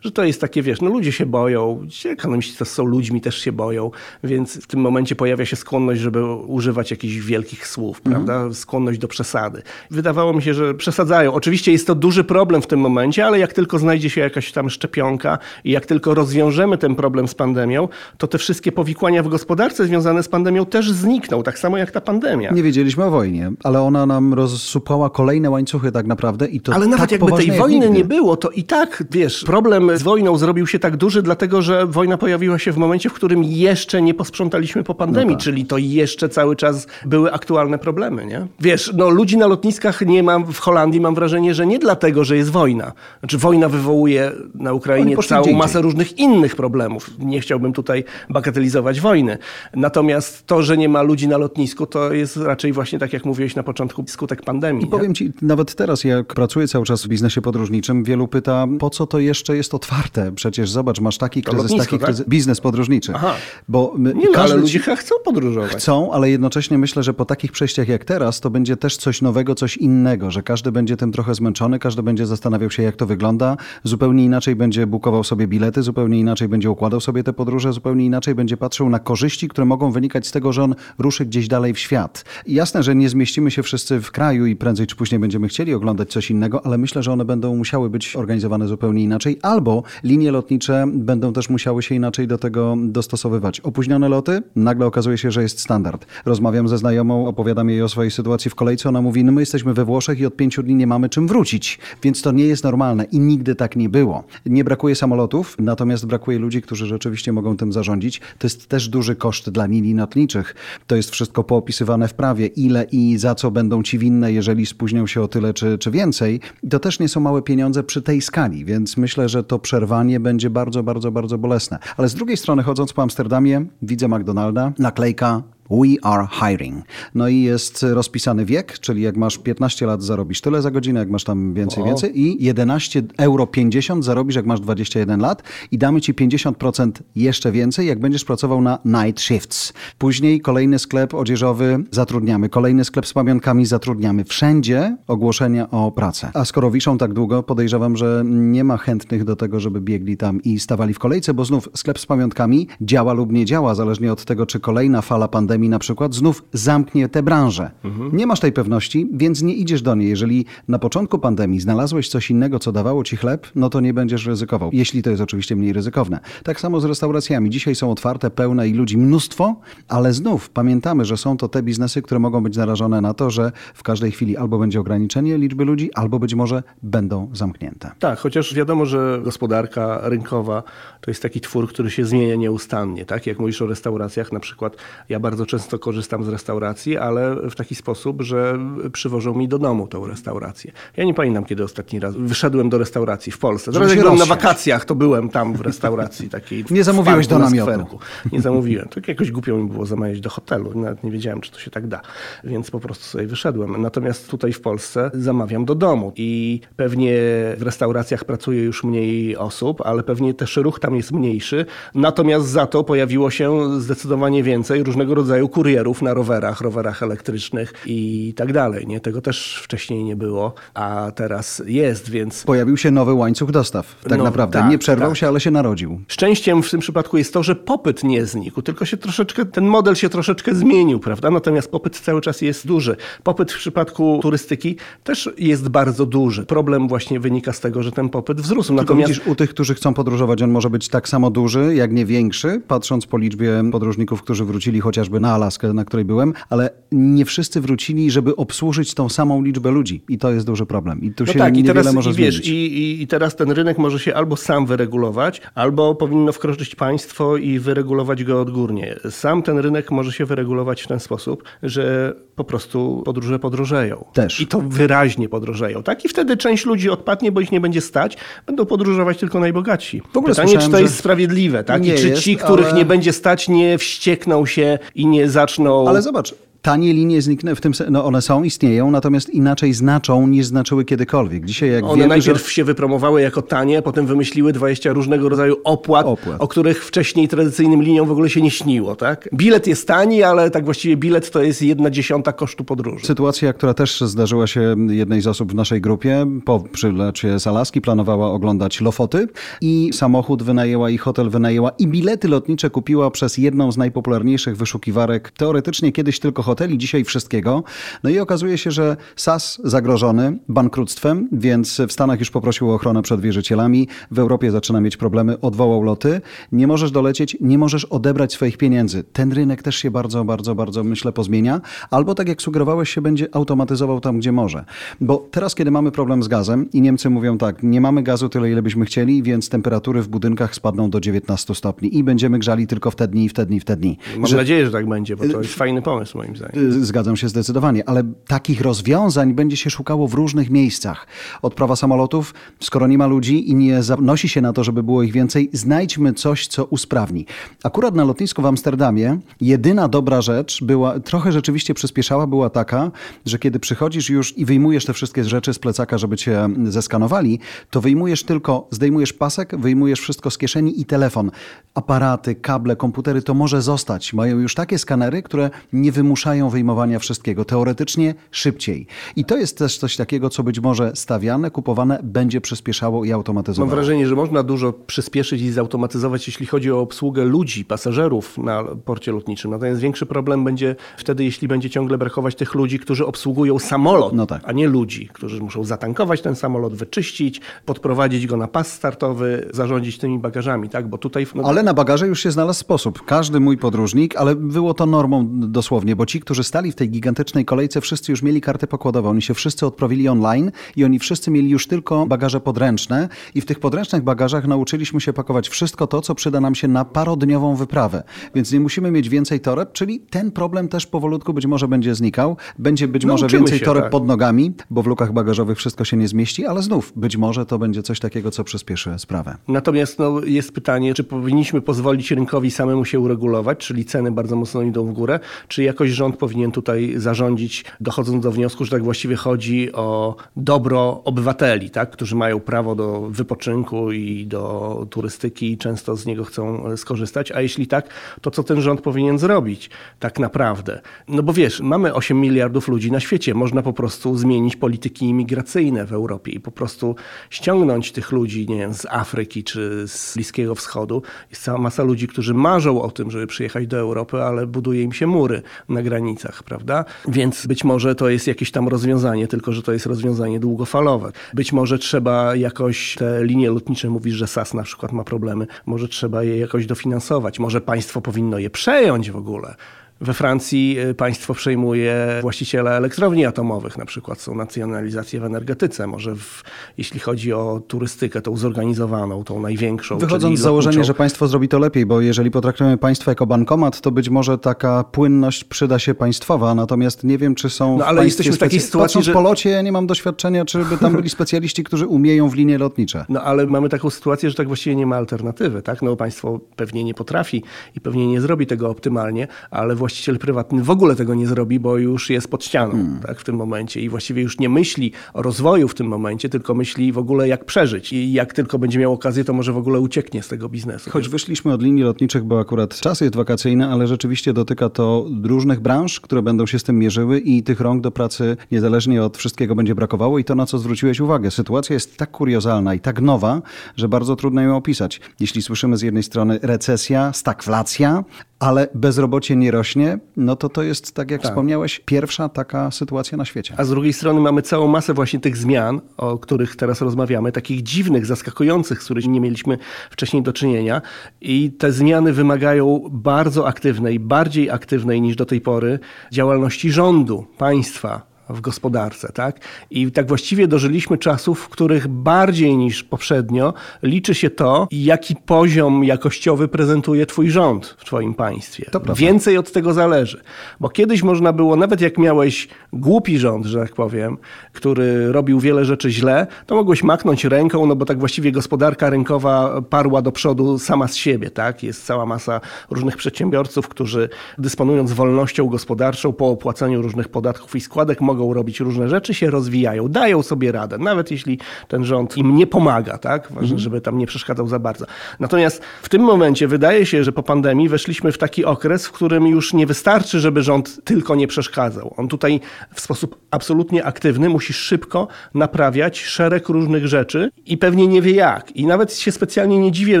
Że 0.00 0.10
to 0.10 0.24
jest 0.24 0.40
takie, 0.40 0.62
wiesz, 0.62 0.80
no 0.80 0.90
ludzie 0.90 1.12
się 1.12 1.26
boją, 1.26 1.86
ekonomiści 2.04 2.56
to 2.56 2.64
są 2.64 2.84
ludźmi, 2.84 3.20
też 3.20 3.38
się 3.38 3.52
boją, 3.52 3.90
więc 4.24 4.62
w 4.62 4.66
tym 4.66 4.80
momencie 4.80 5.16
pojawia 5.16 5.46
się 5.46 5.56
skłonność, 5.56 6.00
żeby 6.00 6.24
używać 6.34 6.90
jakichś 6.90 7.16
wielkich 7.16 7.66
słów, 7.66 8.00
mhm. 8.06 8.26
prawda? 8.26 8.54
Skłonność 8.54 8.98
do 8.98 9.08
przesady. 9.08 9.62
Wydawało 9.90 10.32
mi 10.32 10.42
się, 10.42 10.54
że 10.54 10.74
przesadzają. 10.74 11.34
Oczywiście 11.34 11.72
jest 11.72 11.86
to 11.86 11.94
duży 11.94 12.24
problem 12.24 12.62
w 12.62 12.66
tym 12.66 12.80
momencie, 12.80 13.26
ale 13.26 13.38
jak 13.38 13.52
tylko 13.52 13.78
znajdzie 13.78 14.10
się 14.10 14.20
jakaś 14.20 14.52
tam 14.52 14.70
szczepionka 14.70 15.38
i 15.64 15.70
jak 15.70 15.86
tylko 15.86 16.14
rozwiążemy 16.14 16.78
ten 16.78 16.94
problem 16.94 17.28
z 17.28 17.34
pandemią, 17.34 17.88
to 18.18 18.26
te 18.26 18.38
wszystkie 18.38 18.72
powikłania 18.72 19.22
w 19.22 19.28
gospodarce 19.28 19.86
związane 19.86 20.22
z 20.22 20.28
pandemią 20.28 20.66
też 20.66 20.90
znikną, 20.90 21.42
tak 21.42 21.58
samo 21.58 21.78
jak 21.78 21.90
ta 21.90 22.00
pandemia. 22.00 22.50
Nie 22.50 22.62
wiedzieliśmy 22.62 23.04
o 23.04 23.10
wojnie, 23.10 23.52
ale 23.64 23.80
ona 23.82 24.06
nam 24.06 24.34
rozsupała 24.34 25.10
kolejne 25.10 25.50
łańcuchy 25.50 25.92
tak 25.92 26.06
naprawdę 26.06 26.46
i 26.46 26.60
to 26.60 26.74
Ale 26.74 26.86
nawet 26.86 27.00
tak 27.10 27.12
jakby 27.12 27.36
tej 27.36 27.58
wojny 27.58 27.90
nie 27.90 28.04
było, 28.04 28.36
to 28.36 28.50
i 28.50 28.64
tak, 28.64 29.04
wiesz, 29.10 29.44
problem 29.56 29.98
z 29.98 30.02
wojną 30.02 30.38
zrobił 30.38 30.66
się 30.66 30.78
tak 30.78 30.96
duży, 30.96 31.22
dlatego 31.22 31.62
że 31.62 31.86
wojna 31.86 32.18
pojawiła 32.18 32.58
się 32.58 32.72
w 32.72 32.76
momencie, 32.76 33.10
w 33.10 33.12
którym 33.12 33.44
jeszcze 33.44 34.02
nie 34.02 34.14
posprzątaliśmy 34.14 34.84
po 34.84 34.94
pandemii, 34.94 35.34
no 35.34 35.38
tak. 35.38 35.44
czyli 35.44 35.66
to 35.66 35.78
jeszcze 35.78 36.28
cały 36.28 36.56
czas 36.56 36.86
były 37.06 37.32
aktualne 37.32 37.78
problemy, 37.78 38.26
nie? 38.26 38.46
Wiesz, 38.60 38.92
no 38.96 39.10
ludzi 39.10 39.36
na 39.36 39.46
lotniskach 39.46 40.00
nie 40.00 40.22
mam 40.22 40.52
w 40.52 40.58
Holandii, 40.58 41.00
mam 41.00 41.14
wrażenie, 41.14 41.54
że 41.54 41.66
nie 41.66 41.78
dlatego, 41.78 42.24
że 42.24 42.36
jest 42.36 42.50
wojna. 42.50 42.92
Znaczy 43.20 43.38
wojna 43.38 43.68
wywołuje 43.68 44.32
na 44.54 44.72
Ukrainie 44.72 45.16
całą 45.16 45.52
masę 45.52 45.82
różnych 45.82 46.18
innych 46.18 46.56
problemów. 46.56 47.10
Nie 47.18 47.40
chciałbym 47.40 47.72
tutaj 47.72 48.04
bagatelizować 48.30 49.00
wojny. 49.00 49.38
Natomiast 49.74 50.46
to, 50.46 50.62
że 50.62 50.76
nie 50.76 50.88
ma 50.88 51.02
ludzi 51.02 51.28
na 51.28 51.36
lotnisku, 51.36 51.86
to 51.86 52.12
jest 52.12 52.36
raczej 52.36 52.72
właśnie 52.72 52.98
tak, 52.98 53.12
jak 53.12 53.24
mówiłeś 53.24 53.56
na 53.56 53.62
początku, 53.62 54.04
skutek 54.06 54.42
pandemii. 54.42 54.84
I 54.84 54.86
powiem 54.86 55.14
ci, 55.14 55.32
nawet 55.42 55.74
teraz, 55.74 56.04
jak 56.04 56.34
pracuję 56.34 56.68
cały 56.68 56.84
czas 56.84 57.04
w 57.04 57.08
biznesie 57.08 57.42
podróżniczym, 57.42 58.04
wielu 58.04 58.28
pyta, 58.28 58.66
po 58.78 58.90
co 58.90 59.06
to 59.06 59.18
jeszcze 59.18 59.45
jest 59.54 59.74
otwarte? 59.74 60.32
Przecież 60.34 60.70
zobacz, 60.70 61.00
masz 61.00 61.18
taki 61.18 61.42
kryzys, 61.42 61.62
lotnisko, 61.62 61.84
taki 61.84 61.98
tak? 61.98 62.06
kryzys, 62.06 62.28
biznes 62.28 62.60
podróżniczy. 62.60 63.12
Aha. 63.14 63.34
Bo 63.68 63.94
nie, 63.98 64.12
no, 64.34 64.40
ale 64.40 64.56
ludzie 64.56 64.78
chcą 64.78 65.14
podróżować. 65.24 65.72
Chcą, 65.72 66.12
ale 66.12 66.30
jednocześnie 66.30 66.78
myślę, 66.78 67.02
że 67.02 67.14
po 67.14 67.24
takich 67.24 67.52
przejściach 67.52 67.88
jak 67.88 68.04
teraz, 68.04 68.40
to 68.40 68.50
będzie 68.50 68.76
też 68.76 68.96
coś 68.96 69.22
nowego, 69.22 69.54
coś 69.54 69.76
innego, 69.76 70.30
że 70.30 70.42
każdy 70.42 70.72
będzie 70.72 70.96
tym 70.96 71.12
trochę 71.12 71.34
zmęczony, 71.34 71.78
każdy 71.78 72.02
będzie 72.02 72.26
zastanawiał 72.26 72.70
się, 72.70 72.82
jak 72.82 72.96
to 72.96 73.06
wygląda, 73.06 73.56
zupełnie 73.84 74.24
inaczej 74.24 74.56
będzie 74.56 74.86
bukował 74.86 75.24
sobie 75.24 75.46
bilety, 75.46 75.82
zupełnie 75.82 76.18
inaczej 76.18 76.48
będzie 76.48 76.70
układał 76.70 77.00
sobie 77.00 77.24
te 77.24 77.32
podróże, 77.32 77.72
zupełnie 77.72 78.04
inaczej 78.04 78.34
będzie 78.34 78.56
patrzył 78.56 78.90
na 78.90 78.98
korzyści, 78.98 79.48
które 79.48 79.64
mogą 79.64 79.92
wynikać 79.92 80.26
z 80.26 80.32
tego, 80.32 80.52
że 80.52 80.62
on 80.62 80.74
ruszy 80.98 81.26
gdzieś 81.26 81.48
dalej 81.48 81.74
w 81.74 81.78
świat. 81.78 82.24
I 82.46 82.54
jasne, 82.54 82.82
że 82.82 82.94
nie 82.94 83.08
zmieścimy 83.08 83.50
się 83.50 83.62
wszyscy 83.62 84.00
w 84.00 84.10
kraju 84.10 84.46
i 84.46 84.56
prędzej 84.56 84.86
czy 84.86 84.96
później 84.96 85.18
będziemy 85.18 85.48
chcieli 85.48 85.74
oglądać 85.74 86.10
coś 86.10 86.30
innego, 86.30 86.66
ale 86.66 86.78
myślę, 86.78 87.02
że 87.02 87.12
one 87.12 87.24
będą 87.24 87.56
musiały 87.56 87.90
być 87.90 88.16
organizowane 88.16 88.68
zupełnie 88.68 89.02
inaczej, 89.02 89.35
albo 89.42 89.82
linie 90.04 90.30
lotnicze 90.30 90.84
będą 90.92 91.32
też 91.32 91.50
musiały 91.50 91.82
się 91.82 91.94
inaczej 91.94 92.26
do 92.26 92.38
tego 92.38 92.76
dostosowywać. 92.78 93.60
Opóźnione 93.60 94.08
loty, 94.08 94.42
nagle 94.56 94.86
okazuje 94.86 95.18
się, 95.18 95.30
że 95.30 95.42
jest 95.42 95.60
standard. 95.60 96.06
Rozmawiam 96.24 96.68
ze 96.68 96.78
znajomą, 96.78 97.28
opowiadam 97.28 97.70
jej 97.70 97.82
o 97.82 97.88
swojej 97.88 98.10
sytuacji 98.10 98.50
w 98.50 98.54
kolejce, 98.54 98.88
ona 98.88 99.02
mówi, 99.02 99.24
no 99.24 99.32
my 99.32 99.42
jesteśmy 99.42 99.74
we 99.74 99.84
Włoszech 99.84 100.20
i 100.20 100.26
od 100.26 100.36
pięciu 100.36 100.62
dni 100.62 100.74
nie 100.74 100.86
mamy 100.86 101.08
czym 101.08 101.28
wrócić, 101.28 101.78
więc 102.02 102.22
to 102.22 102.32
nie 102.32 102.44
jest 102.44 102.64
normalne 102.64 103.04
i 103.04 103.20
nigdy 103.20 103.54
tak 103.54 103.76
nie 103.76 103.88
było. 103.88 104.24
Nie 104.46 104.64
brakuje 104.64 104.94
samolotów, 104.94 105.56
natomiast 105.58 106.06
brakuje 106.06 106.38
ludzi, 106.38 106.62
którzy 106.62 106.86
rzeczywiście 106.86 107.32
mogą 107.32 107.56
tym 107.56 107.72
zarządzić. 107.72 108.20
To 108.38 108.46
jest 108.46 108.66
też 108.66 108.88
duży 108.88 109.16
koszt 109.16 109.50
dla 109.50 109.66
linii 109.66 109.94
lotniczych. 109.94 110.54
To 110.86 110.96
jest 110.96 111.10
wszystko 111.10 111.44
poopisywane 111.44 112.08
w 112.08 112.14
prawie, 112.14 112.46
ile 112.46 112.84
i 112.92 113.18
za 113.18 113.34
co 113.34 113.50
będą 113.50 113.82
ci 113.82 113.98
winne, 113.98 114.32
jeżeli 114.32 114.66
spóźnią 114.66 115.06
się 115.06 115.22
o 115.22 115.28
tyle 115.28 115.54
czy, 115.54 115.78
czy 115.78 115.90
więcej. 115.90 116.40
To 116.70 116.78
też 116.78 117.00
nie 117.00 117.08
są 117.08 117.20
małe 117.20 117.42
pieniądze 117.42 117.82
przy 117.82 118.02
tej 118.02 118.22
skali, 118.22 118.64
więc 118.64 118.96
myślę, 118.96 119.25
że 119.28 119.44
to 119.44 119.58
przerwanie 119.58 120.20
będzie 120.20 120.50
bardzo, 120.50 120.82
bardzo, 120.82 121.12
bardzo 121.12 121.38
bolesne. 121.38 121.78
Ale 121.96 122.08
z 122.08 122.14
drugiej 122.14 122.36
strony, 122.36 122.62
chodząc 122.62 122.92
po 122.92 123.02
Amsterdamie, 123.02 123.66
widzę 123.82 124.08
McDonalda, 124.08 124.72
naklejka 124.78 125.42
We 125.70 125.88
are 126.02 126.26
hiring. 126.40 126.84
No 127.14 127.28
i 127.28 127.42
jest 127.42 127.82
rozpisany 127.82 128.44
wiek, 128.44 128.78
czyli 128.78 129.02
jak 129.02 129.16
masz 129.16 129.38
15 129.38 129.86
lat, 129.86 130.02
zarobisz 130.02 130.40
tyle 130.40 130.62
za 130.62 130.70
godzinę, 130.70 131.00
jak 131.00 131.10
masz 131.10 131.24
tam 131.24 131.54
więcej, 131.54 131.82
o. 131.82 131.86
więcej 131.86 132.20
i 132.20 132.44
11 132.44 133.02
euro 133.18 133.46
50 133.46 134.04
zarobisz, 134.04 134.36
jak 134.36 134.46
masz 134.46 134.60
21 134.60 135.20
lat 135.20 135.42
i 135.70 135.78
damy 135.78 136.00
ci 136.00 136.14
50% 136.14 136.90
jeszcze 137.16 137.52
więcej, 137.52 137.86
jak 137.86 138.00
będziesz 138.00 138.24
pracował 138.24 138.60
na 138.60 138.78
night 138.84 139.20
shifts. 139.20 139.72
Później 139.98 140.40
kolejny 140.40 140.78
sklep 140.78 141.14
odzieżowy 141.14 141.84
zatrudniamy, 141.90 142.48
kolejny 142.48 142.84
sklep 142.84 143.06
z 143.06 143.12
pamiątkami 143.12 143.66
zatrudniamy. 143.66 144.24
Wszędzie 144.24 144.96
ogłoszenia 145.06 145.70
o 145.70 145.90
pracę. 145.90 146.30
A 146.34 146.44
skoro 146.44 146.70
wiszą 146.70 146.98
tak 146.98 147.12
długo, 147.12 147.42
podejrzewam, 147.42 147.96
że 147.96 148.22
nie 148.26 148.64
ma 148.64 148.76
chętnych 148.76 149.24
do 149.24 149.36
tego, 149.36 149.60
żeby 149.60 149.80
biegli 149.80 150.16
tam 150.16 150.42
i 150.42 150.58
stawali 150.58 150.94
w 150.94 150.98
kolejce, 150.98 151.34
bo 151.34 151.44
znów 151.44 151.68
sklep 151.74 151.98
z 151.98 152.06
pamiątkami 152.06 152.68
działa 152.80 153.12
lub 153.12 153.32
nie 153.32 153.44
działa, 153.44 153.74
zależnie 153.74 154.12
od 154.12 154.24
tego, 154.24 154.46
czy 154.46 154.60
kolejna 154.60 155.02
fala 155.02 155.28
pandemii 155.28 155.55
pandemii 155.56 155.70
na 155.70 155.78
przykład 155.78 156.14
znów 156.14 156.44
zamknie 156.52 157.08
tę 157.08 157.22
branżę. 157.22 157.70
Mhm. 157.84 158.16
Nie 158.16 158.26
masz 158.26 158.40
tej 158.40 158.52
pewności, 158.52 159.08
więc 159.12 159.42
nie 159.42 159.54
idziesz 159.54 159.82
do 159.82 159.94
niej. 159.94 160.08
Jeżeli 160.08 160.44
na 160.68 160.78
początku 160.78 161.18
pandemii 161.18 161.60
znalazłeś 161.60 162.08
coś 162.08 162.30
innego, 162.30 162.58
co 162.58 162.72
dawało 162.72 163.04
ci 163.04 163.16
chleb, 163.16 163.46
no 163.54 163.70
to 163.70 163.80
nie 163.80 163.94
będziesz 163.94 164.26
ryzykował. 164.26 164.70
Jeśli 164.72 165.02
to 165.02 165.10
jest 165.10 165.22
oczywiście 165.22 165.56
mniej 165.56 165.72
ryzykowne. 165.72 166.20
Tak 166.44 166.60
samo 166.60 166.80
z 166.80 166.84
restauracjami. 166.84 167.50
Dzisiaj 167.50 167.74
są 167.74 167.90
otwarte, 167.90 168.30
pełne 168.30 168.68
i 168.68 168.72
ludzi 168.72 168.98
mnóstwo, 168.98 169.56
ale 169.88 170.12
znów 170.12 170.50
pamiętamy, 170.50 171.04
że 171.04 171.16
są 171.16 171.36
to 171.36 171.48
te 171.48 171.62
biznesy, 171.62 172.02
które 172.02 172.20
mogą 172.20 172.42
być 172.42 172.56
narażone 172.56 173.00
na 173.00 173.14
to, 173.14 173.30
że 173.30 173.52
w 173.74 173.82
każdej 173.82 174.12
chwili 174.12 174.36
albo 174.36 174.58
będzie 174.58 174.80
ograniczenie 174.80 175.38
liczby 175.38 175.64
ludzi, 175.64 175.90
albo 175.94 176.18
być 176.18 176.34
może 176.34 176.62
będą 176.82 177.30
zamknięte. 177.32 177.90
Tak, 177.98 178.18
chociaż 178.18 178.54
wiadomo, 178.54 178.86
że 178.86 179.20
gospodarka 179.24 180.00
rynkowa 180.02 180.62
to 181.00 181.10
jest 181.10 181.22
taki 181.22 181.40
twór, 181.40 181.68
który 181.68 181.90
się 181.90 182.04
zmienia 182.04 182.34
nieustannie. 182.34 183.04
Tak? 183.04 183.26
Jak 183.26 183.38
mówisz 183.38 183.62
o 183.62 183.66
restauracjach, 183.66 184.32
na 184.32 184.40
przykład 184.40 184.76
ja 185.08 185.20
bardzo 185.20 185.45
często 185.46 185.78
korzystam 185.78 186.24
z 186.24 186.28
restauracji, 186.28 186.96
ale 186.96 187.36
w 187.50 187.54
taki 187.54 187.74
sposób, 187.74 188.22
że 188.22 188.58
przywożą 188.92 189.34
mi 189.34 189.48
do 189.48 189.58
domu 189.58 189.88
tą 189.88 190.06
restaurację. 190.06 190.72
Ja 190.96 191.04
nie 191.04 191.14
pamiętam, 191.14 191.44
kiedy 191.44 191.64
ostatni 191.64 192.00
raz 192.00 192.16
wyszedłem 192.16 192.68
do 192.68 192.78
restauracji 192.78 193.32
w 193.32 193.38
Polsce. 193.38 193.72
Teraz 193.72 193.90
jak 193.90 194.00
byłem 194.00 194.18
na 194.18 194.26
wakacjach, 194.26 194.84
to 194.84 194.94
byłem 194.94 195.28
tam 195.28 195.54
w 195.54 195.60
restauracji 195.60 196.30
takiej. 196.30 196.64
nie 196.70 196.84
zamówiłeś 196.84 197.26
do 197.26 197.38
namiotu. 197.38 197.98
Nie 198.32 198.40
zamówiłem. 198.40 198.88
To 198.88 199.00
jakoś 199.08 199.30
głupio 199.30 199.56
mi 199.56 199.68
było 199.68 199.86
zamawiać 199.86 200.20
do 200.20 200.30
hotelu. 200.30 200.70
Nawet 200.74 201.04
nie 201.04 201.10
wiedziałem, 201.10 201.40
czy 201.40 201.50
to 201.50 201.58
się 201.58 201.70
tak 201.70 201.86
da. 201.86 202.00
Więc 202.44 202.70
po 202.70 202.80
prostu 202.80 203.04
sobie 203.04 203.26
wyszedłem. 203.26 203.82
Natomiast 203.82 204.30
tutaj 204.30 204.52
w 204.52 204.60
Polsce 204.60 205.10
zamawiam 205.14 205.64
do 205.64 205.74
domu 205.74 206.12
i 206.16 206.60
pewnie 206.76 207.12
w 207.56 207.62
restauracjach 207.62 208.24
pracuje 208.24 208.62
już 208.62 208.84
mniej 208.84 209.36
osób, 209.36 209.82
ale 209.84 210.02
pewnie 210.02 210.34
też 210.34 210.56
ruch 210.56 210.80
tam 210.80 210.96
jest 210.96 211.12
mniejszy. 211.12 211.66
Natomiast 211.94 212.46
za 212.46 212.66
to 212.66 212.84
pojawiło 212.84 213.30
się 213.30 213.80
zdecydowanie 213.80 214.42
więcej 214.42 214.82
różnego 214.82 215.14
rodzaju 215.14 215.35
rodzaju 215.36 215.48
kurierów 215.48 216.02
na 216.02 216.14
rowerach, 216.14 216.60
rowerach 216.60 217.02
elektrycznych 217.02 217.72
i 217.86 218.32
tak 218.36 218.52
dalej. 218.52 218.86
Nie? 218.86 219.00
Tego 219.00 219.20
też 219.20 219.60
wcześniej 219.62 220.04
nie 220.04 220.16
było, 220.16 220.54
a 220.74 221.12
teraz 221.14 221.62
jest, 221.66 222.10
więc... 222.10 222.44
Pojawił 222.44 222.76
się 222.76 222.90
nowy 222.90 223.12
łańcuch 223.12 223.50
dostaw, 223.50 223.96
tak 224.02 224.18
no, 224.18 224.24
naprawdę. 224.24 224.58
Tak, 224.58 224.70
nie 224.70 224.78
przerwał 224.78 225.08
tak. 225.08 225.18
się, 225.18 225.28
ale 225.28 225.40
się 225.40 225.50
narodził. 225.50 226.00
Szczęściem 226.08 226.62
w 226.62 226.70
tym 226.70 226.80
przypadku 226.80 227.18
jest 227.18 227.32
to, 227.32 227.42
że 227.42 227.54
popyt 227.54 228.04
nie 228.04 228.26
znikł, 228.26 228.62
tylko 228.62 228.84
się 228.84 228.96
troszeczkę, 228.96 229.44
ten 229.44 229.64
model 229.64 229.94
się 229.94 230.08
troszeczkę 230.08 230.54
zmienił, 230.54 231.00
prawda? 231.00 231.30
Natomiast 231.30 231.70
popyt 231.70 232.00
cały 232.00 232.20
czas 232.20 232.40
jest 232.40 232.66
duży. 232.66 232.96
Popyt 233.22 233.52
w 233.52 233.56
przypadku 233.56 234.18
turystyki 234.22 234.76
też 235.04 235.30
jest 235.38 235.68
bardzo 235.68 236.06
duży. 236.06 236.46
Problem 236.46 236.88
właśnie 236.88 237.20
wynika 237.20 237.52
z 237.52 237.60
tego, 237.60 237.82
że 237.82 237.92
ten 237.92 238.08
popyt 238.08 238.40
wzrósł. 238.40 238.68
Tylko 238.68 238.82
Natomiast 238.82 239.12
widzisz, 239.12 239.26
u 239.26 239.34
tych, 239.34 239.50
którzy 239.50 239.74
chcą 239.74 239.94
podróżować, 239.94 240.42
on 240.42 240.50
może 240.50 240.70
być 240.70 240.88
tak 240.88 241.08
samo 241.08 241.30
duży, 241.30 241.74
jak 241.74 241.92
nie 241.92 242.06
większy, 242.06 242.62
patrząc 242.68 243.06
po 243.06 243.18
liczbie 243.18 243.70
podróżników, 243.72 244.22
którzy 244.22 244.44
wrócili 244.44 244.80
chociażby 244.80 245.20
na 245.20 245.25
Alaskę, 245.32 245.72
na 245.72 245.84
której 245.84 246.04
byłem, 246.04 246.32
ale 246.50 246.70
nie 246.92 247.24
wszyscy 247.24 247.60
wrócili, 247.60 248.10
żeby 248.10 248.36
obsłużyć 248.36 248.94
tą 248.94 249.08
samą 249.08 249.42
liczbę 249.42 249.70
ludzi. 249.70 250.02
I 250.08 250.18
to 250.18 250.30
jest 250.30 250.46
duży 250.46 250.66
problem. 250.66 251.02
I 251.02 251.10
tu 251.10 251.24
no 251.24 251.32
się 251.32 251.38
tak, 251.38 251.54
niewiele 251.54 251.80
i 251.80 251.82
teraz, 251.82 251.94
może 251.94 252.10
i 252.10 252.14
wiesz, 252.14 252.46
i, 252.46 253.02
I 253.02 253.06
teraz 253.06 253.36
ten 253.36 253.50
rynek 253.50 253.78
może 253.78 253.98
się 253.98 254.14
albo 254.14 254.36
sam 254.36 254.66
wyregulować, 254.66 255.40
albo 255.54 255.94
powinno 255.94 256.32
wkroczyć 256.32 256.74
państwo 256.74 257.36
i 257.36 257.58
wyregulować 257.58 258.24
go 258.24 258.40
odgórnie. 258.40 258.96
Sam 259.10 259.42
ten 259.42 259.58
rynek 259.58 259.90
może 259.90 260.12
się 260.12 260.24
wyregulować 260.24 260.82
w 260.82 260.86
ten 260.86 261.00
sposób, 261.00 261.42
że 261.62 262.14
po 262.36 262.44
prostu 262.44 263.02
podróże 263.04 263.38
podrożeją. 263.38 264.04
Też. 264.12 264.40
I 264.40 264.46
to 264.46 264.60
wyraźnie 264.60 265.28
podrożeją. 265.28 265.82
Tak? 265.82 266.04
I 266.04 266.08
wtedy 266.08 266.36
część 266.36 266.66
ludzi 266.66 266.90
odpadnie, 266.90 267.32
bo 267.32 267.40
ich 267.40 267.52
nie 267.52 267.60
będzie 267.60 267.80
stać. 267.80 268.16
Będą 268.46 268.66
podróżować 268.66 269.18
tylko 269.18 269.40
najbogatsi. 269.40 270.02
W 270.12 270.16
ogóle 270.16 270.34
Pytanie, 270.34 270.58
czy 270.58 270.70
to 270.70 270.78
jest 270.78 270.98
sprawiedliwe, 270.98 271.64
tak? 271.64 271.86
I 271.86 271.92
czy 271.94 272.08
jest, 272.08 272.22
ci, 272.22 272.36
których 272.36 272.66
ale... 272.66 272.76
nie 272.78 272.84
będzie 272.84 273.12
stać, 273.12 273.48
nie 273.48 273.78
wściekną 273.78 274.46
się 274.46 274.78
i 274.94 275.06
nie 275.06 275.15
zaczną. 275.24 275.88
Ale 275.88 276.02
zobacz, 276.02 276.34
Tanie 276.66 276.92
linie 276.92 277.22
zniknęły, 277.22 277.56
w 277.56 277.60
tym, 277.60 277.72
no 277.90 278.04
one 278.04 278.22
są, 278.22 278.42
istnieją, 278.42 278.90
natomiast 278.90 279.30
inaczej 279.30 279.72
znaczą 279.72 280.26
niż 280.26 280.46
znaczyły 280.46 280.84
kiedykolwiek. 280.84 281.44
Dzisiaj 281.44 281.70
jak 281.70 281.84
one 281.84 281.96
wiemy, 281.96 282.08
najpierw 282.08 282.44
że... 282.44 282.50
się 282.50 282.64
wypromowały 282.64 283.22
jako 283.22 283.42
tanie, 283.42 283.82
potem 283.82 284.06
wymyśliły 284.06 284.52
20 284.52 284.92
różnego 284.92 285.28
rodzaju 285.28 285.56
opłat, 285.64 286.06
Opłat. 286.06 286.36
o 286.40 286.48
których 286.48 286.84
wcześniej 286.84 287.28
tradycyjnym 287.28 287.82
liniom 287.82 288.08
w 288.08 288.10
ogóle 288.10 288.30
się 288.30 288.42
nie 288.42 288.50
śniło. 288.50 288.96
Tak? 288.96 289.28
Bilet 289.34 289.66
jest 289.66 289.88
tani, 289.88 290.22
ale 290.22 290.50
tak 290.50 290.64
właściwie 290.64 290.96
bilet 290.96 291.30
to 291.30 291.42
jest 291.42 291.62
jedna 291.62 291.90
dziesiąta 291.90 292.32
kosztu 292.32 292.64
podróży. 292.64 293.06
Sytuacja, 293.06 293.52
która 293.52 293.74
też 293.74 294.00
zdarzyła 294.00 294.46
się 294.46 294.76
jednej 294.88 295.20
z 295.20 295.26
osób 295.26 295.52
w 295.52 295.54
naszej 295.54 295.80
grupie, 295.80 296.26
po 296.44 296.60
przylecie 296.60 297.38
z 297.38 297.46
Alaski 297.46 297.80
planowała 297.80 298.30
oglądać 298.30 298.80
Lofoty 298.80 299.28
i 299.60 299.90
samochód 299.92 300.42
wynajęła 300.42 300.90
i 300.90 300.98
hotel 300.98 301.30
wynajęła 301.30 301.70
i 301.78 301.86
bilety 301.86 302.28
lotnicze 302.28 302.70
kupiła 302.70 303.10
przez 303.10 303.38
jedną 303.38 303.72
z 303.72 303.76
najpopularniejszych 303.76 304.56
wyszukiwarek, 304.56 305.30
teoretycznie 305.30 305.92
kiedyś 305.92 306.20
tylko 306.20 306.42
hoteli, 306.56 306.78
dzisiaj 306.78 307.04
wszystkiego. 307.04 307.64
No 308.02 308.10
i 308.10 308.18
okazuje 308.18 308.58
się, 308.58 308.70
że 308.70 308.96
SAS 309.16 309.60
zagrożony 309.64 310.38
bankructwem, 310.48 311.28
więc 311.32 311.80
w 311.88 311.92
Stanach 311.92 312.18
już 312.18 312.30
poprosił 312.30 312.70
o 312.70 312.74
ochronę 312.74 313.02
przed 313.02 313.20
wierzycielami, 313.20 313.88
w 314.10 314.18
Europie 314.18 314.50
zaczyna 314.50 314.80
mieć 314.80 314.96
problemy, 314.96 315.40
odwołał 315.40 315.82
loty, 315.82 316.20
nie 316.52 316.66
możesz 316.66 316.90
dolecieć, 316.90 317.36
nie 317.40 317.58
możesz 317.58 317.84
odebrać 317.84 318.32
swoich 318.32 318.56
pieniędzy. 318.56 319.04
Ten 319.04 319.32
rynek 319.32 319.62
też 319.62 319.76
się 319.76 319.90
bardzo, 319.90 320.24
bardzo, 320.24 320.54
bardzo 320.54 320.84
myślę 320.84 321.12
pozmienia, 321.12 321.60
albo 321.90 322.14
tak 322.14 322.28
jak 322.28 322.42
sugerowałeś 322.42 322.90
się 322.90 323.00
będzie 323.00 323.28
automatyzował 323.32 324.00
tam, 324.00 324.18
gdzie 324.18 324.32
może. 324.32 324.64
Bo 325.00 325.28
teraz, 325.30 325.54
kiedy 325.54 325.70
mamy 325.70 325.90
problem 325.90 326.22
z 326.22 326.28
gazem 326.28 326.68
i 326.72 326.80
Niemcy 326.80 327.10
mówią 327.10 327.38
tak, 327.38 327.62
nie 327.62 327.80
mamy 327.80 328.02
gazu 328.02 328.28
tyle, 328.28 328.50
ile 328.50 328.62
byśmy 328.62 328.84
chcieli, 328.84 329.22
więc 329.22 329.48
temperatury 329.48 330.02
w 330.02 330.08
budynkach 330.08 330.54
spadną 330.54 330.90
do 330.90 331.00
19 331.00 331.54
stopni 331.54 331.96
i 331.96 332.04
będziemy 332.04 332.38
grzali 332.38 332.66
tylko 332.66 332.90
w 332.90 332.96
te 332.96 333.08
dni, 333.08 333.28
w 333.28 333.32
te 333.32 333.46
dni, 333.46 333.60
w 333.60 333.64
te 333.64 333.76
dni. 333.76 333.98
Mam 334.18 334.30
nadzieję, 334.30 334.66
że 334.66 334.72
tak 334.72 334.88
będzie, 334.88 335.16
bo 335.16 335.28
to 335.28 335.42
jest 335.42 335.54
fajny 335.54 335.82
pomysł 335.82 336.18
moim 336.18 336.36
zdaniem. 336.36 336.45
Y, 336.56 336.84
Zgadzam 336.84 337.16
się 337.16 337.28
zdecydowanie, 337.28 337.88
ale 337.88 338.02
takich 338.26 338.60
rozwiązań 338.60 339.34
będzie 339.34 339.56
się 339.56 339.70
szukało 339.70 340.08
w 340.08 340.14
różnych 340.14 340.50
miejscach. 340.50 341.06
Odprawa 341.42 341.76
samolotów, 341.76 342.34
skoro 342.60 342.86
nie 342.86 342.98
ma 342.98 343.06
ludzi 343.06 343.50
i 343.50 343.54
nie 343.54 343.82
zanosi 343.82 344.28
się 344.28 344.40
na 344.40 344.52
to, 344.52 344.64
żeby 344.64 344.82
było 344.82 345.02
ich 345.02 345.12
więcej, 345.12 345.50
znajdźmy 345.52 346.12
coś, 346.12 346.46
co 346.46 346.64
usprawni. 346.64 347.26
Akurat 347.64 347.94
na 347.94 348.04
lotnisku 348.04 348.42
w 348.42 348.46
Amsterdamie 348.46 349.18
jedyna 349.40 349.88
dobra 349.88 350.20
rzecz 350.20 350.64
była, 350.64 351.00
trochę 351.00 351.32
rzeczywiście 351.32 351.74
przyspieszała, 351.74 352.26
była 352.26 352.50
taka, 352.50 352.90
że 353.26 353.38
kiedy 353.38 353.60
przychodzisz 353.60 354.10
już 354.10 354.38
i 354.38 354.44
wyjmujesz 354.44 354.84
te 354.84 354.92
wszystkie 354.92 355.24
rzeczy 355.24 355.54
z 355.54 355.58
plecaka, 355.58 355.98
żeby 355.98 356.16
cię 356.16 356.48
zeskanowali, 356.64 357.40
to 357.70 357.80
wyjmujesz 357.80 358.22
tylko, 358.22 358.68
zdejmujesz 358.70 359.12
pasek, 359.12 359.56
wyjmujesz 359.60 360.00
wszystko 360.00 360.30
z 360.30 360.38
kieszeni 360.38 360.80
i 360.80 360.84
telefon. 360.84 361.30
Aparaty, 361.74 362.34
kable, 362.34 362.76
komputery, 362.76 363.22
to 363.22 363.34
może 363.34 363.62
zostać. 363.62 364.12
Mają 364.12 364.38
już 364.38 364.54
takie 364.54 364.78
skanery, 364.78 365.22
które 365.22 365.50
nie 365.72 365.92
wymuszają 365.92 366.25
wyjmowania 366.34 366.98
wszystkiego. 366.98 367.44
Teoretycznie 367.44 368.14
szybciej. 368.30 368.86
I 369.16 369.24
to 369.24 369.36
jest 369.36 369.58
też 369.58 369.78
coś 369.78 369.96
takiego, 369.96 370.30
co 370.30 370.42
być 370.42 370.60
może 370.60 370.92
stawiane, 370.94 371.50
kupowane, 371.50 372.00
będzie 372.02 372.40
przyspieszało 372.40 373.04
i 373.04 373.08
Mam 373.08 373.16
automatyzowało. 373.16 373.70
wrażenie, 373.70 374.06
że 374.06 374.14
można 374.14 374.42
dużo 374.42 374.72
przyspieszyć 374.72 375.42
i 375.42 375.50
zautomatyzować, 375.52 376.26
jeśli 376.26 376.46
chodzi 376.46 376.72
o 376.72 376.80
obsługę 376.80 377.24
ludzi, 377.24 377.64
pasażerów 377.64 378.38
na 378.38 378.64
porcie 378.84 379.12
lotniczym. 379.12 379.50
Natomiast 379.50 379.80
większy 379.80 380.06
problem 380.06 380.44
będzie 380.44 380.76
wtedy, 380.98 381.24
jeśli 381.24 381.48
będzie 381.48 381.70
ciągle 381.70 381.98
brakować 381.98 382.34
tych 382.34 382.54
ludzi, 382.54 382.78
którzy 382.78 383.06
obsługują 383.06 383.58
samolot, 383.58 384.12
No 384.12 384.26
tak. 384.26 384.42
a 384.44 384.52
nie 384.52 384.68
ludzi, 384.68 385.08
którzy 385.12 385.40
muszą 385.40 385.64
zatankować 385.64 386.22
ten 386.22 386.36
samolot, 386.36 386.74
wyczyścić, 386.74 387.40
podprowadzić 387.64 388.26
go 388.26 388.36
na 388.36 388.48
pas 388.48 388.72
startowy, 388.72 389.48
zarządzić 389.54 389.98
tymi 389.98 390.18
bagażami, 390.18 390.68
tak? 390.68 390.88
Bo 390.88 390.98
tutaj 390.98 391.26
no, 391.34 391.42
Ale 391.44 391.62
na 391.62 391.74
bagaże 391.74 392.06
już 392.06 392.20
się 392.22 392.30
znalazł 392.30 392.60
sposób. 392.60 393.04
Każdy 393.04 393.40
mój 393.40 393.58
podróżnik, 393.58 394.16
ale 394.16 394.34
było 394.34 394.74
to 394.74 394.86
normą 394.86 395.26
dosłownie, 395.32 395.96
bo 395.96 396.06
ci, 396.06 396.15
którzy 396.20 396.44
stali 396.44 396.72
w 396.72 396.74
tej 396.74 396.90
gigantycznej 396.90 397.44
kolejce, 397.44 397.80
wszyscy 397.80 398.12
już 398.12 398.22
mieli 398.22 398.40
karty 398.40 398.66
pokładowe. 398.66 399.08
Oni 399.08 399.22
się 399.22 399.34
wszyscy 399.34 399.66
odprawili 399.66 400.08
online 400.08 400.50
i 400.76 400.84
oni 400.84 400.98
wszyscy 400.98 401.30
mieli 401.30 401.50
już 401.50 401.66
tylko 401.66 402.06
bagaże 402.06 402.40
podręczne 402.40 403.08
i 403.34 403.40
w 403.40 403.46
tych 403.46 403.60
podręcznych 403.60 404.02
bagażach 404.02 404.46
nauczyliśmy 404.46 405.00
się 405.00 405.12
pakować 405.12 405.48
wszystko 405.48 405.86
to, 405.86 406.00
co 406.00 406.14
przyda 406.14 406.40
nam 406.40 406.54
się 406.54 406.68
na 406.68 406.84
parodniową 406.84 407.56
wyprawę. 407.56 408.02
Więc 408.34 408.52
nie 408.52 408.60
musimy 408.60 408.90
mieć 408.90 409.08
więcej 409.08 409.40
toreb, 409.40 409.72
czyli 409.72 410.00
ten 410.00 410.30
problem 410.30 410.68
też 410.68 410.86
powolutku 410.86 411.34
być 411.34 411.46
może 411.46 411.68
będzie 411.68 411.94
znikał. 411.94 412.36
Będzie 412.58 412.88
być 412.88 413.04
może 413.04 413.26
więcej 413.26 413.58
się, 413.58 413.64
toreb 413.64 413.84
tak. 413.84 413.92
pod 413.92 414.06
nogami, 414.06 414.52
bo 414.70 414.82
w 414.82 414.86
lukach 414.86 415.12
bagażowych 415.12 415.58
wszystko 415.58 415.84
się 415.84 415.96
nie 415.96 416.08
zmieści, 416.08 416.46
ale 416.46 416.62
znów 416.62 416.92
być 416.96 417.16
może 417.16 417.46
to 417.46 417.58
będzie 417.58 417.82
coś 417.82 418.00
takiego, 418.00 418.30
co 418.30 418.44
przyspieszy 418.44 418.98
sprawę. 418.98 419.36
Natomiast 419.48 419.98
no, 419.98 420.20
jest 420.24 420.52
pytanie, 420.52 420.94
czy 420.94 421.04
powinniśmy 421.04 421.60
pozwolić 421.60 422.10
rynkowi 422.10 422.50
samemu 422.50 422.84
się 422.84 423.00
uregulować, 423.00 423.58
czyli 423.58 423.84
ceny 423.84 424.12
bardzo 424.12 424.36
mocno 424.36 424.62
idą 424.62 424.86
w 424.86 424.92
górę, 424.92 425.20
czy 425.48 425.62
jakoś 425.62 425.90
rząd 425.90 426.05
powinien 426.12 426.52
tutaj 426.52 426.94
zarządzić, 426.96 427.64
dochodząc 427.80 428.22
do 428.22 428.30
wniosku, 428.30 428.64
że 428.64 428.70
tak 428.70 428.84
właściwie 428.84 429.16
chodzi 429.16 429.72
o 429.72 430.16
dobro 430.36 431.02
obywateli, 431.04 431.70
tak, 431.70 431.90
którzy 431.90 432.16
mają 432.16 432.40
prawo 432.40 432.74
do 432.74 433.00
wypoczynku 433.10 433.92
i 433.92 434.26
do 434.26 434.86
turystyki 434.90 435.52
i 435.52 435.58
często 435.58 435.96
z 435.96 436.06
niego 436.06 436.24
chcą 436.24 436.76
skorzystać, 436.76 437.32
a 437.32 437.40
jeśli 437.40 437.66
tak, 437.66 437.88
to 438.20 438.30
co 438.30 438.42
ten 438.42 438.60
rząd 438.60 438.80
powinien 438.80 439.18
zrobić 439.18 439.70
tak 440.00 440.18
naprawdę? 440.18 440.80
No 441.08 441.22
bo 441.22 441.32
wiesz, 441.32 441.60
mamy 441.60 441.94
8 441.94 442.20
miliardów 442.20 442.68
ludzi 442.68 442.92
na 442.92 443.00
świecie, 443.00 443.34
można 443.34 443.62
po 443.62 443.72
prostu 443.72 444.16
zmienić 444.16 444.56
polityki 444.56 445.06
imigracyjne 445.08 445.86
w 445.86 445.92
Europie 445.92 446.32
i 446.32 446.40
po 446.40 446.50
prostu 446.50 446.96
ściągnąć 447.30 447.92
tych 447.92 448.12
ludzi, 448.12 448.46
nie 448.48 448.58
wiem, 448.58 448.74
z 448.74 448.86
Afryki 448.86 449.44
czy 449.44 449.88
z 449.88 450.14
Bliskiego 450.14 450.54
Wschodu. 450.54 451.02
Jest 451.30 451.42
cała 451.42 451.58
masa 451.58 451.82
ludzi, 451.82 452.08
którzy 452.08 452.34
marzą 452.34 452.82
o 452.82 452.90
tym, 452.90 453.10
żeby 453.10 453.26
przyjechać 453.26 453.66
do 453.66 453.78
Europy, 453.78 454.22
ale 454.22 454.46
buduje 454.46 454.82
im 454.82 454.92
się 454.92 455.06
mury 455.06 455.42
na 455.68 455.82
granicach, 455.96 456.42
prawda? 456.42 456.84
Więc 457.08 457.46
być 457.46 457.64
może 457.64 457.94
to 457.94 458.08
jest 458.08 458.26
jakieś 458.26 458.50
tam 458.50 458.68
rozwiązanie, 458.68 459.28
tylko 459.28 459.52
że 459.52 459.62
to 459.62 459.72
jest 459.72 459.86
rozwiązanie 459.86 460.40
długofalowe. 460.40 461.12
Być 461.34 461.52
może 461.52 461.78
trzeba 461.78 462.36
jakoś 462.36 462.94
te 462.94 463.24
linie 463.24 463.50
lotnicze, 463.50 463.90
mówisz, 463.90 464.14
że 464.14 464.26
SAS 464.26 464.54
na 464.54 464.62
przykład 464.62 464.92
ma 464.92 465.04
problemy, 465.04 465.46
może 465.66 465.88
trzeba 465.88 466.22
je 466.22 466.38
jakoś 466.38 466.66
dofinansować, 466.66 467.38
może 467.38 467.60
państwo 467.60 468.00
powinno 468.00 468.38
je 468.38 468.50
przejąć 468.50 469.10
w 469.10 469.16
ogóle. 469.16 469.54
We 470.00 470.14
Francji 470.14 470.76
y, 470.90 470.94
państwo 470.94 471.34
przejmuje 471.34 472.18
właściciele 472.22 472.70
elektrowni 472.76 473.26
atomowych, 473.26 473.78
na 473.78 473.84
przykład 473.84 474.20
są 474.20 474.34
nacjonalizacje 474.34 475.20
w 475.20 475.24
energetyce. 475.24 475.86
Może 475.86 476.14
w, 476.16 476.42
jeśli 476.78 477.00
chodzi 477.00 477.32
o 477.32 477.60
turystykę, 477.68 478.22
tą 478.22 478.36
zorganizowaną, 478.36 479.24
tą 479.24 479.40
największą. 479.40 479.98
Wychodząc 479.98 480.38
z 480.38 480.42
założenia, 480.42 480.84
że 480.84 480.94
państwo 480.94 481.28
zrobi 481.28 481.48
to 481.48 481.58
lepiej, 481.58 481.86
bo 481.86 482.00
jeżeli 482.00 482.30
potraktujemy 482.30 482.76
państwo 482.76 483.10
jako 483.10 483.26
bankomat, 483.26 483.80
to 483.80 483.90
być 483.90 484.08
może 484.08 484.38
taka 484.38 484.84
płynność 484.84 485.44
przyda 485.44 485.78
się 485.78 485.94
państwowa, 485.94 486.54
natomiast 486.54 487.04
nie 487.04 487.18
wiem, 487.18 487.34
czy 487.34 487.50
są 487.50 487.78
No, 487.78 487.86
ale 487.86 488.04
jesteśmy 488.04 488.32
w 488.32 488.38
takiej 488.38 488.60
sytuacji, 488.60 488.84
Patrząc 488.86 489.06
że- 489.06 489.12
po 489.12 489.20
locie, 489.20 489.50
ja 489.50 489.62
nie 489.62 489.72
mam 489.72 489.86
doświadczenia, 489.86 490.44
czy 490.44 490.64
by 490.64 490.78
tam 490.78 490.96
byli 490.96 491.10
specjaliści, 491.10 491.64
którzy 491.64 491.86
umieją 491.86 492.28
w 492.28 492.34
linie 492.34 492.58
lotnicze. 492.58 493.04
No 493.08 493.22
ale 493.22 493.46
mamy 493.46 493.68
taką 493.68 493.90
sytuację, 493.90 494.30
że 494.30 494.36
tak 494.36 494.46
właściwie 494.46 494.76
nie 494.76 494.86
ma 494.86 494.96
alternatywy, 494.96 495.62
tak? 495.62 495.82
No 495.82 495.96
państwo 495.96 496.40
pewnie 496.56 496.84
nie 496.84 496.94
potrafi 496.94 497.42
i 497.76 497.80
pewnie 497.80 498.06
nie 498.06 498.20
zrobi 498.20 498.46
tego 498.46 498.70
optymalnie, 498.70 499.28
ale 499.50 499.74
właściciel 499.86 500.18
prywatny 500.18 500.62
w 500.62 500.70
ogóle 500.70 500.96
tego 500.96 501.14
nie 501.14 501.26
zrobi, 501.26 501.60
bo 501.60 501.78
już 501.78 502.10
jest 502.10 502.28
pod 502.28 502.44
ścianą, 502.44 502.72
Hmm. 502.72 503.00
tak? 503.00 503.20
W 503.20 503.24
tym 503.24 503.36
momencie 503.36 503.80
i 503.80 503.88
właściwie 503.88 504.22
już 504.22 504.38
nie 504.38 504.48
myśli 504.48 504.92
o 505.14 505.22
rozwoju 505.22 505.68
w 505.68 505.74
tym 505.74 505.86
momencie, 505.86 506.28
tylko 506.28 506.54
myśli 506.54 506.92
w 506.92 506.98
ogóle 506.98 507.28
jak 507.28 507.44
przeżyć 507.44 507.92
i 507.92 508.12
jak 508.12 508.32
tylko 508.32 508.58
będzie 508.58 508.78
miał 508.78 508.92
okazję, 508.92 509.24
to 509.24 509.32
może 509.32 509.52
w 509.52 509.56
ogóle 509.56 509.80
ucieknie 509.80 510.22
z 510.22 510.28
tego 510.28 510.48
biznesu. 510.48 510.90
Choć 510.90 511.08
wyszliśmy 511.08 511.52
od 511.52 511.62
linii 511.62 511.82
lotniczych, 511.84 512.24
bo 512.24 512.40
akurat 512.40 512.80
czas 512.80 513.00
jest 513.00 513.16
wakacyjny, 513.16 513.66
ale 513.66 513.86
rzeczywiście 513.86 514.32
dotyka 514.32 514.68
to 514.68 515.06
różnych 515.22 515.60
branż, 515.60 516.00
które 516.00 516.22
będą 516.22 516.46
się 516.46 516.58
z 516.58 516.62
tym 516.62 516.78
mierzyły 516.78 517.18
i 517.18 517.42
tych 517.42 517.60
rąk 517.60 517.82
do 517.82 517.90
pracy 517.90 518.36
niezależnie 518.52 519.02
od 519.02 519.16
wszystkiego 519.16 519.54
będzie 519.54 519.74
brakowało 519.74 520.18
i 520.18 520.24
to, 520.24 520.34
na 520.34 520.46
co 520.46 520.58
zwróciłeś 520.58 521.00
uwagę. 521.00 521.30
Sytuacja 521.30 521.74
jest 521.74 521.96
tak 521.96 522.10
kuriozalna 522.10 522.74
i 522.74 522.80
tak 522.80 523.00
nowa, 523.00 523.42
że 523.76 523.88
bardzo 523.88 524.16
trudno 524.16 524.40
ją 524.42 524.56
opisać. 524.56 525.00
Jeśli 525.20 525.42
słyszymy 525.42 525.76
z 525.76 525.82
jednej 525.82 526.02
strony 526.02 526.38
recesja, 526.42 527.12
stagflacja, 527.12 528.04
ale 528.38 528.68
bezrobocie 528.74 529.36
nie 529.36 529.50
rośnie, 529.50 529.75
no 530.16 530.36
to 530.36 530.48
to 530.48 530.62
jest, 530.62 530.94
tak 530.94 531.10
jak 531.10 531.22
wspomniałeś, 531.22 531.80
pierwsza 531.84 532.28
taka 532.28 532.70
sytuacja 532.70 533.18
na 533.18 533.24
świecie. 533.24 533.54
A 533.56 533.64
z 533.64 533.70
drugiej 533.70 533.92
strony 533.92 534.20
mamy 534.20 534.42
całą 534.42 534.68
masę 534.68 534.94
właśnie 534.94 535.20
tych 535.20 535.36
zmian, 535.36 535.80
o 535.96 536.18
których 536.18 536.56
teraz 536.56 536.80
rozmawiamy, 536.80 537.32
takich 537.32 537.62
dziwnych, 537.62 538.06
zaskakujących, 538.06 538.82
z 538.82 538.84
którymi 538.84 539.08
nie 539.08 539.20
mieliśmy 539.20 539.58
wcześniej 539.90 540.22
do 540.22 540.32
czynienia. 540.32 540.82
I 541.20 541.50
te 541.50 541.72
zmiany 541.72 542.12
wymagają 542.12 542.88
bardzo 542.90 543.48
aktywnej, 543.48 544.00
bardziej 544.00 544.50
aktywnej 544.50 545.00
niż 545.00 545.16
do 545.16 545.26
tej 545.26 545.40
pory 545.40 545.78
działalności 546.12 546.72
rządu, 546.72 547.26
państwa. 547.38 548.15
W 548.28 548.40
gospodarce. 548.40 549.12
Tak? 549.12 549.40
I 549.70 549.92
tak 549.92 550.08
właściwie 550.08 550.48
dożyliśmy 550.48 550.98
czasów, 550.98 551.40
w 551.40 551.48
których 551.48 551.88
bardziej 551.88 552.56
niż 552.56 552.84
poprzednio 552.84 553.54
liczy 553.82 554.14
się 554.14 554.30
to, 554.30 554.68
jaki 554.70 555.16
poziom 555.16 555.84
jakościowy 555.84 556.48
prezentuje 556.48 557.06
twój 557.06 557.30
rząd 557.30 557.66
w 557.78 557.84
twoim 557.84 558.14
państwie. 558.14 558.64
To 558.64 558.80
prawda. 558.80 558.94
Więcej 558.94 559.38
od 559.38 559.52
tego 559.52 559.72
zależy. 559.72 560.20
Bo 560.60 560.68
kiedyś 560.68 561.02
można 561.02 561.32
było, 561.32 561.56
nawet 561.56 561.80
jak 561.80 561.98
miałeś 561.98 562.48
głupi 562.72 563.18
rząd, 563.18 563.46
że 563.46 563.60
tak 563.60 563.74
powiem, 563.74 564.18
który 564.52 565.12
robił 565.12 565.40
wiele 565.40 565.64
rzeczy 565.64 565.90
źle, 565.90 566.26
to 566.46 566.54
mogłeś 566.54 566.82
machnąć 566.82 567.24
ręką, 567.24 567.66
no 567.66 567.76
bo 567.76 567.84
tak 567.84 567.98
właściwie 567.98 568.32
gospodarka 568.32 568.90
rynkowa 568.90 569.62
parła 569.62 570.02
do 570.02 570.12
przodu 570.12 570.58
sama 570.58 570.88
z 570.88 570.94
siebie. 570.94 571.30
Tak? 571.30 571.62
Jest 571.62 571.86
cała 571.86 572.06
masa 572.06 572.40
różnych 572.70 572.96
przedsiębiorców, 572.96 573.68
którzy 573.68 574.08
dysponując 574.38 574.92
wolnością 574.92 575.46
gospodarczą 575.46 576.12
po 576.12 576.28
opłacaniu 576.28 576.82
różnych 576.82 577.08
podatków 577.08 577.56
i 577.56 577.60
składek 577.60 578.00
mogą 578.00 578.15
robić 578.18 578.60
różne 578.60 578.88
rzeczy, 578.88 579.14
się 579.14 579.30
rozwijają, 579.30 579.88
dają 579.88 580.22
sobie 580.22 580.52
radę, 580.52 580.78
nawet 580.78 581.10
jeśli 581.10 581.38
ten 581.68 581.84
rząd 581.84 582.16
im 582.16 582.36
nie 582.36 582.46
pomaga. 582.46 582.98
Tak? 582.98 583.32
Ważne, 583.32 583.58
żeby 583.58 583.80
tam 583.80 583.98
nie 583.98 584.06
przeszkadzał 584.06 584.48
za 584.48 584.58
bardzo. 584.58 584.86
Natomiast 585.20 585.62
w 585.82 585.88
tym 585.88 586.02
momencie 586.02 586.48
wydaje 586.48 586.86
się, 586.86 587.04
że 587.04 587.12
po 587.12 587.22
pandemii 587.22 587.68
weszliśmy 587.68 588.12
w 588.12 588.18
taki 588.18 588.44
okres, 588.44 588.86
w 588.86 588.92
którym 588.92 589.26
już 589.26 589.52
nie 589.52 589.66
wystarczy, 589.66 590.20
żeby 590.20 590.42
rząd 590.42 590.80
tylko 590.84 591.14
nie 591.14 591.26
przeszkadzał. 591.26 591.94
On 591.96 592.08
tutaj 592.08 592.40
w 592.74 592.80
sposób 592.80 593.18
absolutnie 593.30 593.84
aktywny 593.84 594.28
musi 594.28 594.52
szybko 594.52 595.08
naprawiać 595.34 596.00
szereg 596.00 596.48
różnych 596.48 596.86
rzeczy 596.86 597.30
i 597.46 597.58
pewnie 597.58 597.86
nie 597.86 598.02
wie 598.02 598.12
jak. 598.12 598.56
I 598.56 598.66
nawet 598.66 598.94
się 598.94 599.12
specjalnie 599.12 599.58
nie 599.58 599.72
dziwię, 599.72 600.00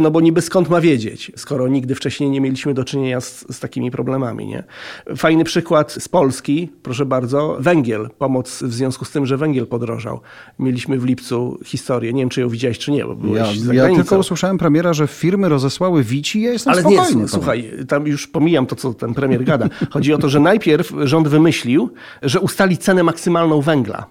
no 0.00 0.10
bo 0.10 0.20
niby 0.20 0.42
skąd 0.42 0.68
ma 0.68 0.80
wiedzieć, 0.80 1.32
skoro 1.36 1.68
nigdy 1.68 1.94
wcześniej 1.94 2.30
nie 2.30 2.40
mieliśmy 2.40 2.74
do 2.74 2.84
czynienia 2.84 3.20
z, 3.20 3.44
z 3.56 3.60
takimi 3.60 3.90
problemami. 3.90 4.46
Nie? 4.46 4.64
Fajny 5.16 5.44
przykład 5.44 5.92
z 5.92 6.08
Polski, 6.08 6.72
proszę 6.82 7.06
bardzo, 7.06 7.56
węgiel, 7.60 8.05
pomoc 8.18 8.62
w 8.62 8.72
związku 8.72 9.04
z 9.04 9.10
tym, 9.10 9.26
że 9.26 9.36
węgiel 9.36 9.66
podrożał. 9.66 10.20
Mieliśmy 10.58 10.98
w 10.98 11.04
lipcu 11.04 11.58
historię, 11.64 12.12
nie 12.12 12.22
wiem 12.22 12.28
czy 12.28 12.40
ją 12.40 12.48
widziałeś 12.48 12.78
czy 12.78 12.90
nie, 12.92 13.04
bo 13.04 13.14
byłeś 13.16 13.38
Ja, 13.56 13.64
za 13.64 13.74
ja 13.74 13.80
granicą. 13.82 14.02
tylko 14.02 14.18
usłyszałem 14.18 14.58
premiera, 14.58 14.92
że 14.92 15.06
firmy 15.06 15.48
rozesłały 15.48 16.02
wici, 16.02 16.42
ja 16.42 16.52
jestem 16.52 16.72
Ale 16.72 16.82
spokojny. 16.82 17.20
nie, 17.22 17.28
słuchaj, 17.28 17.70
tam 17.88 18.06
już 18.06 18.26
pomijam 18.26 18.66
to, 18.66 18.76
co 18.76 18.94
ten 18.94 19.14
premier 19.14 19.44
gada. 19.44 19.68
Chodzi 19.90 20.12
o 20.14 20.18
to, 20.18 20.28
że 20.28 20.40
najpierw 20.40 20.92
rząd 21.04 21.28
wymyślił, 21.28 21.90
że 22.22 22.40
ustali 22.40 22.78
cenę 22.78 23.02
maksymalną 23.02 23.60
węgla 23.60 24.06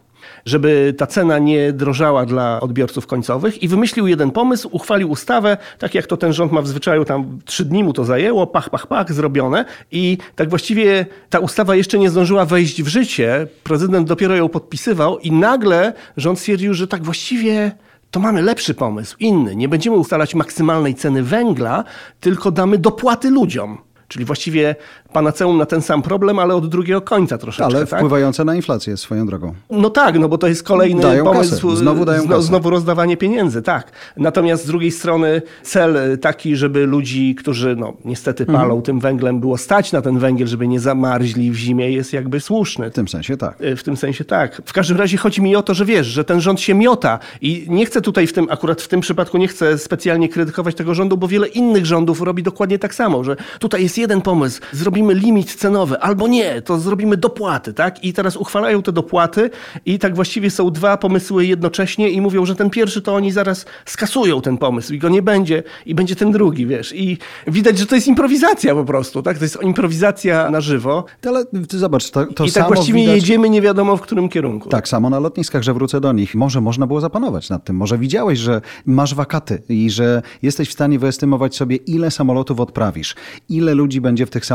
żeby 0.46 0.94
ta 0.98 1.08
cena 1.08 1.40
nie 1.40 1.74
drożała 1.74 2.26
dla 2.26 2.60
odbiorców 2.60 3.08
końcowych 3.08 3.64
i 3.64 3.68
wymyślił 3.68 4.08
jeden 4.08 4.32
pomysł, 4.32 4.70
uchwalił 4.72 5.12
ustawę, 5.12 5.58
tak 5.80 5.96
jak 5.96 6.08
to 6.08 6.18
ten 6.18 6.34
rząd 6.34 6.52
ma 6.52 6.62
w 6.62 6.68
zwyczaju, 6.68 7.06
tam 7.06 7.40
trzy 7.46 7.66
dni 7.66 7.84
mu 7.84 7.94
to 7.94 8.06
zajęło, 8.06 8.48
pach, 8.48 8.70
pach, 8.70 8.88
pach, 8.88 9.14
zrobione 9.14 9.66
i 9.92 10.18
tak 10.36 10.50
właściwie 10.50 11.06
ta 11.30 11.40
ustawa 11.40 11.76
jeszcze 11.76 12.00
nie 12.00 12.10
zdążyła 12.10 12.46
wejść 12.46 12.84
w 12.84 12.88
życie, 12.88 13.48
prezydent 13.64 14.08
dopiero 14.08 14.36
ją 14.36 14.50
podpisywał 14.50 15.20
i 15.20 15.32
nagle 15.32 15.94
rząd 16.18 16.40
stwierdził, 16.40 16.74
że 16.74 16.88
tak 16.88 17.04
właściwie 17.04 17.72
to 18.12 18.20
mamy 18.20 18.42
lepszy 18.42 18.74
pomysł, 18.74 19.16
inny. 19.20 19.56
Nie 19.56 19.70
będziemy 19.70 19.96
ustalać 19.96 20.36
maksymalnej 20.36 20.96
ceny 20.96 21.24
węgla, 21.24 21.84
tylko 22.20 22.52
damy 22.52 22.78
dopłaty 22.78 23.30
ludziom. 23.30 23.78
Czyli 24.08 24.26
właściwie 24.26 24.76
panaceum 25.20 25.58
na 25.58 25.66
ten 25.66 25.82
sam 25.82 26.02
problem, 26.02 26.40
ale 26.40 26.56
od 26.56 26.68
drugiego 26.70 27.02
końca 27.02 27.38
troszeczkę. 27.38 27.66
Ale 27.78 27.88
tak? 27.88 28.00
wpływające 28.00 28.46
na 28.46 28.56
inflację 28.56 28.98
swoją 28.98 29.26
drogą. 29.28 29.54
No 29.70 29.90
tak, 29.90 30.20
no 30.20 30.30
bo 30.30 30.38
to 30.38 30.48
jest 30.48 30.64
kolejny 30.64 31.02
Dają 31.02 31.24
pomysł. 31.24 31.68
kasę. 31.68 31.76
Znowu 31.78 32.06
dają 32.06 32.28
kasę. 32.28 32.42
Znowu 32.42 32.70
rozdawanie 32.70 33.18
pieniędzy, 33.18 33.62
tak. 33.62 33.92
Natomiast 34.18 34.64
z 34.64 34.68
drugiej 34.68 34.92
strony 34.92 35.42
cel 35.64 36.18
taki, 36.22 36.56
żeby 36.56 36.86
ludzi, 36.86 37.36
którzy 37.36 37.76
no, 37.76 37.94
niestety 38.06 38.44
Mhm. 38.44 38.60
palą 38.60 38.82
tym 38.82 39.00
węglem, 39.00 39.40
było 39.40 39.58
stać 39.58 39.92
na 39.92 40.02
ten 40.02 40.20
węgiel, 40.20 40.48
żeby 40.48 40.68
nie 40.68 40.80
zamarzli 40.80 41.52
w 41.52 41.56
zimie, 41.56 41.92
jest 41.92 42.14
jakby 42.14 42.40
słuszny. 42.40 42.90
W 42.92 42.94
tym 42.94 43.08
sensie 43.08 43.38
tak. 43.38 43.58
W 43.78 43.84
tym 43.84 43.98
sensie 43.98 44.26
tak. 44.26 44.62
W 44.66 44.74
każdym 44.74 44.98
razie 44.98 45.18
chodzi 45.18 45.42
mi 45.42 45.56
o 45.56 45.64
to, 45.64 45.74
że 45.74 45.86
wiesz, 45.86 46.08
że 46.08 46.24
ten 46.24 46.42
rząd 46.42 46.62
się 46.62 46.74
miota 46.74 47.20
i 47.42 47.66
nie 47.70 47.86
chcę 47.86 48.02
tutaj 48.02 48.28
w 48.28 48.34
tym, 48.34 48.48
akurat 48.50 48.82
w 48.82 48.88
tym 48.88 49.02
przypadku 49.02 49.38
nie 49.38 49.48
chcę 49.48 49.78
specjalnie 49.78 50.30
krytykować 50.30 50.76
tego 50.76 50.94
rządu, 50.94 51.18
bo 51.18 51.28
wiele 51.28 51.48
innych 51.48 51.86
rządów 51.86 52.22
robi 52.22 52.44
dokładnie 52.44 52.80
tak 52.80 52.96
samo, 52.96 53.24
że 53.24 53.36
tutaj 53.60 53.84
jest 53.84 53.98
jeden 53.98 54.22
pomysł, 54.22 54.62
zrobimy 54.72 55.05
limit 55.14 55.56
cenowy, 55.56 56.00
albo 56.00 56.28
nie, 56.28 56.62
to 56.62 56.80
zrobimy 56.80 57.18
dopłaty, 57.18 57.74
tak? 57.74 58.04
I 58.04 58.14
teraz 58.14 58.38
uchwalają 58.38 58.82
te 58.82 58.92
dopłaty 58.92 59.50
i 59.86 60.00
tak 60.00 60.16
właściwie 60.16 60.52
są 60.52 60.72
dwa 60.72 60.98
pomysły 60.98 61.46
jednocześnie 61.46 62.10
i 62.10 62.22
mówią, 62.22 62.46
że 62.46 62.56
ten 62.56 62.70
pierwszy 62.70 63.02
to 63.02 63.16
oni 63.16 63.32
zaraz 63.32 63.66
skasują 63.86 64.42
ten 64.42 64.58
pomysł 64.58 64.94
i 64.94 65.00
go 65.00 65.10
nie 65.10 65.22
będzie 65.22 65.64
i 65.86 65.96
będzie 65.96 66.16
ten 66.16 66.32
drugi, 66.32 66.68
wiesz. 66.68 66.96
I 66.96 67.18
widać, 67.48 67.78
że 67.78 67.86
to 67.86 67.96
jest 67.96 68.08
improwizacja 68.08 68.76
po 68.76 68.86
prostu, 68.86 69.24
tak? 69.24 69.38
To 69.38 69.44
jest 69.44 69.58
improwizacja 69.62 70.50
na 70.50 70.62
żywo 70.62 71.06
Ale 71.28 71.46
ty 71.46 71.78
zobacz, 71.78 72.12
to, 72.12 72.26
to 72.26 72.46
i 72.46 72.52
tak 72.52 72.68
właściwie 72.68 73.00
widać... 73.00 73.16
jedziemy 73.16 73.50
nie 73.50 73.62
wiadomo 73.62 73.98
w 73.98 74.02
którym 74.02 74.30
kierunku. 74.30 74.70
Tak 74.70 74.88
samo 74.88 75.10
na 75.10 75.20
lotniskach, 75.20 75.64
że 75.64 75.74
wrócę 75.74 76.02
do 76.02 76.14
nich. 76.14 76.36
Może 76.36 76.62
można 76.62 76.88
było 76.88 77.02
zapanować 77.02 77.50
nad 77.50 77.64
tym. 77.64 77.76
Może 77.76 77.98
widziałeś, 77.98 78.40
że 78.40 78.62
masz 78.86 79.16
wakaty 79.16 79.62
i 79.70 79.90
że 79.90 80.22
jesteś 80.42 80.70
w 80.70 80.74
stanie 80.74 81.00
wyestymować 81.00 81.56
sobie, 81.56 81.76
ile 81.76 82.12
samolotów 82.12 82.60
odprawisz, 82.60 83.16
ile 83.50 83.74
ludzi 83.74 84.02
będzie 84.02 84.26
w 84.26 84.30
tych 84.30 84.46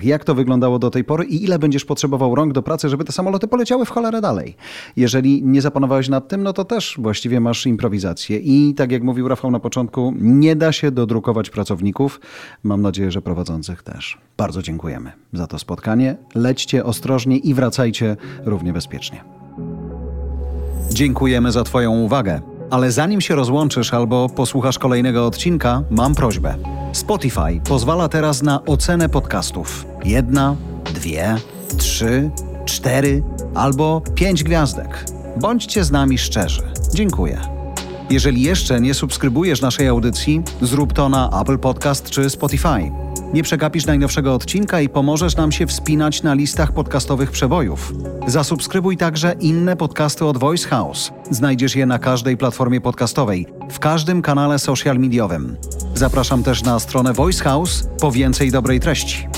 samolotach, 0.00 0.04
jak 0.04 0.24
to 0.24 0.34
wyglądało 0.34 0.78
do 0.78 0.90
tej 0.90 1.04
pory 1.04 1.24
i 1.24 1.44
ile 1.44 1.58
będziesz 1.58 1.84
potrzebował 1.84 2.34
rąk 2.34 2.52
do 2.52 2.62
pracy, 2.62 2.88
żeby 2.88 3.04
te 3.04 3.12
samoloty 3.12 3.48
poleciały 3.48 3.84
w 3.84 3.90
cholerę 3.90 4.20
dalej. 4.20 4.56
Jeżeli 4.96 5.42
nie 5.42 5.60
zapanowałeś 5.60 6.08
nad 6.08 6.28
tym, 6.28 6.42
no 6.42 6.52
to 6.52 6.64
też 6.64 6.96
właściwie 6.98 7.40
masz 7.40 7.66
improwizację. 7.66 8.38
I 8.38 8.74
tak 8.74 8.92
jak 8.92 9.02
mówił 9.02 9.28
Rafał 9.28 9.50
na 9.50 9.60
początku, 9.60 10.12
nie 10.20 10.56
da 10.56 10.72
się 10.72 10.90
dodrukować 10.90 11.50
pracowników. 11.50 12.20
Mam 12.62 12.82
nadzieję, 12.82 13.10
że 13.10 13.22
prowadzących 13.22 13.82
też. 13.82 14.18
Bardzo 14.36 14.62
dziękujemy 14.62 15.12
za 15.32 15.46
to 15.46 15.58
spotkanie. 15.58 16.16
Lećcie 16.34 16.84
ostrożnie 16.84 17.36
i 17.36 17.54
wracajcie 17.54 18.16
równie 18.44 18.72
bezpiecznie. 18.72 19.24
Dziękujemy 20.92 21.52
za 21.52 21.64
Twoją 21.64 21.92
uwagę. 21.92 22.40
Ale 22.70 22.92
zanim 22.92 23.20
się 23.20 23.34
rozłączysz 23.34 23.94
albo 23.94 24.28
posłuchasz 24.28 24.78
kolejnego 24.78 25.26
odcinka, 25.26 25.82
mam 25.90 26.14
prośbę. 26.14 26.79
Spotify 26.92 27.60
pozwala 27.68 28.08
teraz 28.08 28.42
na 28.42 28.64
ocenę 28.64 29.08
podcastów. 29.08 29.86
Jedna, 30.04 30.56
dwie, 30.94 31.36
trzy, 31.76 32.30
cztery 32.64 33.22
albo 33.54 34.02
pięć 34.14 34.44
gwiazdek. 34.44 35.04
Bądźcie 35.40 35.84
z 35.84 35.90
nami 35.90 36.18
szczerzy. 36.18 36.62
Dziękuję. 36.94 37.40
Jeżeli 38.10 38.42
jeszcze 38.42 38.80
nie 38.80 38.94
subskrybujesz 38.94 39.60
naszej 39.60 39.88
audycji, 39.88 40.42
zrób 40.62 40.92
to 40.92 41.08
na 41.08 41.40
Apple 41.40 41.58
Podcast 41.58 42.10
czy 42.10 42.30
Spotify. 42.30 42.92
Nie 43.32 43.42
przegapisz 43.42 43.86
najnowszego 43.86 44.34
odcinka 44.34 44.80
i 44.80 44.88
pomożesz 44.88 45.36
nam 45.36 45.52
się 45.52 45.66
wspinać 45.66 46.22
na 46.22 46.34
listach 46.34 46.72
podcastowych 46.72 47.30
przebojów. 47.30 47.92
Zasubskrybuj 48.26 48.96
także 48.96 49.34
inne 49.40 49.76
podcasty 49.76 50.24
od 50.24 50.38
Voice 50.38 50.68
House. 50.68 51.12
Znajdziesz 51.30 51.76
je 51.76 51.86
na 51.86 51.98
każdej 51.98 52.36
platformie 52.36 52.80
podcastowej, 52.80 53.46
w 53.70 53.78
każdym 53.78 54.22
kanale 54.22 54.58
social 54.58 54.98
mediowym. 54.98 55.56
Zapraszam 56.00 56.42
też 56.42 56.62
na 56.62 56.78
stronę 56.78 57.12
Voice 57.12 57.44
House 57.44 57.84
po 58.00 58.12
więcej 58.12 58.50
dobrej 58.50 58.80
treści. 58.80 59.29